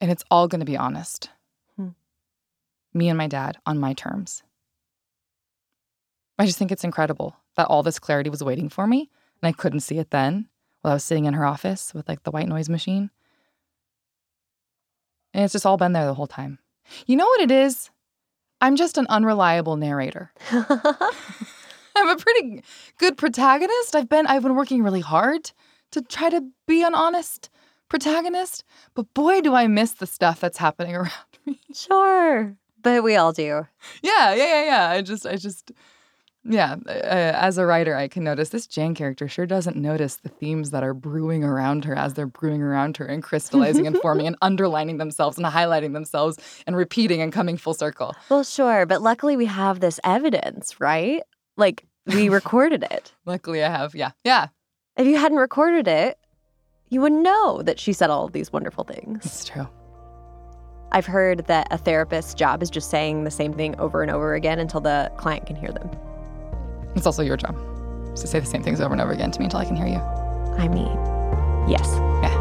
And 0.00 0.10
it's 0.10 0.24
all 0.32 0.48
going 0.48 0.58
to 0.58 0.66
be 0.66 0.76
honest. 0.76 1.30
Hmm. 1.76 1.90
Me 2.92 3.08
and 3.08 3.16
my 3.16 3.28
dad 3.28 3.58
on 3.66 3.78
my 3.78 3.92
terms. 3.92 4.42
I 6.40 6.46
just 6.46 6.58
think 6.58 6.72
it's 6.72 6.84
incredible 6.84 7.36
that 7.56 7.66
all 7.66 7.82
this 7.82 7.98
clarity 7.98 8.30
was 8.30 8.42
waiting 8.42 8.70
for 8.70 8.86
me 8.86 9.10
and 9.42 9.48
I 9.48 9.52
couldn't 9.52 9.80
see 9.80 9.98
it 9.98 10.10
then 10.10 10.48
while 10.80 10.92
I 10.92 10.94
was 10.94 11.04
sitting 11.04 11.26
in 11.26 11.34
her 11.34 11.44
office 11.44 11.92
with 11.92 12.08
like 12.08 12.22
the 12.22 12.30
white 12.30 12.48
noise 12.48 12.70
machine. 12.70 13.10
And 15.34 15.44
it's 15.44 15.52
just 15.52 15.66
all 15.66 15.76
been 15.76 15.92
there 15.92 16.06
the 16.06 16.14
whole 16.14 16.26
time. 16.26 16.58
You 17.06 17.16
know 17.16 17.26
what 17.26 17.42
it 17.42 17.50
is? 17.50 17.90
I'm 18.62 18.76
just 18.76 18.96
an 18.96 19.06
unreliable 19.10 19.76
narrator. 19.76 20.32
I'm 20.50 22.08
a 22.08 22.16
pretty 22.16 22.64
good 22.96 23.18
protagonist. 23.18 23.94
I've 23.94 24.08
been 24.08 24.26
I've 24.26 24.42
been 24.42 24.56
working 24.56 24.82
really 24.82 25.00
hard 25.00 25.52
to 25.90 26.00
try 26.00 26.30
to 26.30 26.42
be 26.66 26.82
an 26.82 26.94
honest 26.94 27.50
protagonist, 27.90 28.64
but 28.94 29.12
boy 29.12 29.42
do 29.42 29.54
I 29.54 29.66
miss 29.66 29.92
the 29.92 30.06
stuff 30.06 30.40
that's 30.40 30.56
happening 30.56 30.96
around 30.96 31.10
me. 31.44 31.60
sure. 31.74 32.56
But 32.82 33.02
we 33.02 33.14
all 33.16 33.32
do. 33.32 33.66
Yeah, 34.02 34.32
yeah, 34.32 34.34
yeah, 34.34 34.64
yeah. 34.64 34.88
I 34.88 35.02
just 35.02 35.26
I 35.26 35.36
just 35.36 35.70
yeah, 36.44 36.76
uh, 36.86 36.90
as 36.90 37.58
a 37.58 37.66
writer, 37.66 37.94
I 37.94 38.08
can 38.08 38.24
notice 38.24 38.48
this 38.48 38.66
Jan 38.66 38.94
character 38.94 39.28
sure 39.28 39.46
doesn't 39.46 39.76
notice 39.76 40.16
the 40.16 40.30
themes 40.30 40.70
that 40.70 40.82
are 40.82 40.94
brewing 40.94 41.44
around 41.44 41.84
her 41.84 41.94
as 41.94 42.14
they're 42.14 42.26
brewing 42.26 42.62
around 42.62 42.96
her 42.96 43.04
and 43.04 43.22
crystallizing 43.22 43.86
and 43.86 43.98
forming 43.98 44.26
and 44.26 44.36
underlining 44.42 44.96
themselves 44.96 45.36
and 45.36 45.46
highlighting 45.46 45.92
themselves 45.92 46.38
and 46.66 46.76
repeating 46.76 47.20
and 47.20 47.32
coming 47.32 47.56
full 47.56 47.74
circle. 47.74 48.14
Well, 48.30 48.42
sure. 48.42 48.86
But 48.86 49.02
luckily 49.02 49.36
we 49.36 49.46
have 49.46 49.80
this 49.80 50.00
evidence, 50.02 50.80
right? 50.80 51.22
Like 51.58 51.86
we 52.06 52.28
recorded 52.40 52.84
it. 52.90 53.12
Luckily, 53.26 53.62
I 53.62 53.68
have, 53.70 53.94
yeah, 53.94 54.12
yeah, 54.24 54.48
If 54.96 55.06
you 55.06 55.18
hadn't 55.18 55.38
recorded 55.38 55.86
it, 55.86 56.18
you 56.88 57.00
wouldn't 57.02 57.22
know 57.22 57.62
that 57.62 57.78
she 57.78 57.92
said 57.92 58.08
all 58.10 58.24
of 58.24 58.32
these 58.32 58.52
wonderful 58.52 58.84
things. 58.84 59.24
it's 59.26 59.44
true. 59.44 59.68
I've 60.92 61.06
heard 61.06 61.46
that 61.46 61.68
a 61.70 61.78
therapist's 61.78 62.34
job 62.34 62.62
is 62.62 62.70
just 62.70 62.90
saying 62.90 63.22
the 63.24 63.30
same 63.30 63.52
thing 63.52 63.78
over 63.78 64.02
and 64.02 64.10
over 64.10 64.34
again 64.34 64.58
until 64.58 64.80
the 64.80 65.12
client 65.18 65.46
can 65.46 65.54
hear 65.54 65.70
them. 65.70 65.88
It's 66.94 67.06
also 67.06 67.22
your 67.22 67.36
job 67.36 67.56
to 68.16 68.26
say 68.26 68.40
the 68.40 68.46
same 68.46 68.62
things 68.62 68.80
over 68.80 68.92
and 68.92 69.00
over 69.00 69.12
again 69.12 69.30
to 69.30 69.38
me 69.38 69.44
until 69.46 69.60
I 69.60 69.64
can 69.64 69.76
hear 69.76 69.86
you. 69.86 69.98
I 70.58 70.68
mean, 70.68 70.88
yes. 71.68 71.86
Yeah. 72.22 72.39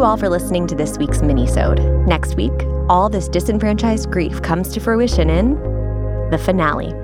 You 0.00 0.06
all 0.06 0.16
for 0.16 0.30
listening 0.30 0.66
to 0.68 0.74
this 0.74 0.96
week's 0.96 1.18
minisode. 1.18 2.06
Next 2.06 2.34
week, 2.34 2.54
all 2.88 3.10
this 3.10 3.28
disenfranchised 3.28 4.10
grief 4.10 4.40
comes 4.40 4.72
to 4.72 4.80
fruition 4.80 5.28
in 5.28 5.56
the 6.30 6.40
finale. 6.42 6.94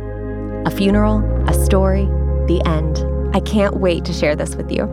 A 0.65 0.71
funeral, 0.71 1.19
a 1.47 1.53
story, 1.53 2.07
the 2.47 2.63
end. 2.65 3.05
I 3.37 3.41
can't 3.41 3.77
wait 3.77 4.07
to 4.07 4.15
share 4.15 4.35
this 4.35 4.57
with 4.57 4.73
you. 4.73 4.85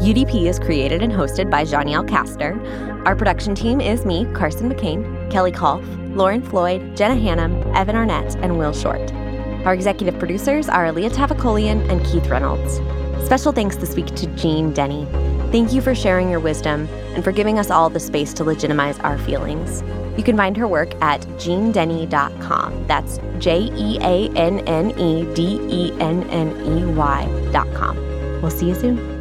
UDP 0.00 0.48
is 0.48 0.58
created 0.58 1.02
and 1.02 1.12
hosted 1.12 1.50
by 1.50 1.66
Janielle 1.66 2.04
Kastner. 2.04 2.56
Our 3.06 3.14
production 3.14 3.54
team 3.54 3.82
is 3.82 4.06
me, 4.06 4.24
Carson 4.32 4.72
McCain, 4.72 5.30
Kelly 5.30 5.52
Kolf, 5.52 5.84
Lauren 6.16 6.40
Floyd, 6.40 6.96
Jenna 6.96 7.20
Hannum, 7.20 7.76
Evan 7.76 7.94
Arnett, 7.94 8.36
and 8.36 8.56
Will 8.58 8.72
Short. 8.72 9.12
Our 9.66 9.74
executive 9.74 10.18
producers 10.18 10.70
are 10.70 10.90
Leah 10.92 11.10
Tavakolian 11.10 11.90
and 11.90 12.02
Keith 12.06 12.26
Reynolds. 12.28 12.76
Special 13.26 13.52
thanks 13.52 13.76
this 13.76 13.94
week 13.96 14.06
to 14.14 14.26
Jeanne 14.28 14.72
Denney. 14.72 15.37
Thank 15.50 15.72
you 15.72 15.80
for 15.80 15.94
sharing 15.94 16.28
your 16.28 16.40
wisdom 16.40 16.86
and 17.14 17.24
for 17.24 17.32
giving 17.32 17.58
us 17.58 17.70
all 17.70 17.88
the 17.88 18.00
space 18.00 18.34
to 18.34 18.44
legitimize 18.44 18.98
our 19.00 19.16
feelings. 19.16 19.82
You 20.18 20.22
can 20.22 20.36
find 20.36 20.56
her 20.56 20.68
work 20.68 20.94
at 21.00 21.22
jeannedenney.com. 21.38 22.86
That's 22.86 23.18
J 23.38 23.70
E 23.74 23.98
A 24.02 24.28
N 24.36 24.60
N 24.60 24.90
E 24.98 25.34
D 25.34 25.58
E 25.70 25.92
N 26.00 26.24
N 26.24 26.50
E 26.66 26.84
Y.com. 26.94 27.96
We'll 28.42 28.50
see 28.50 28.68
you 28.68 28.74
soon. 28.74 29.17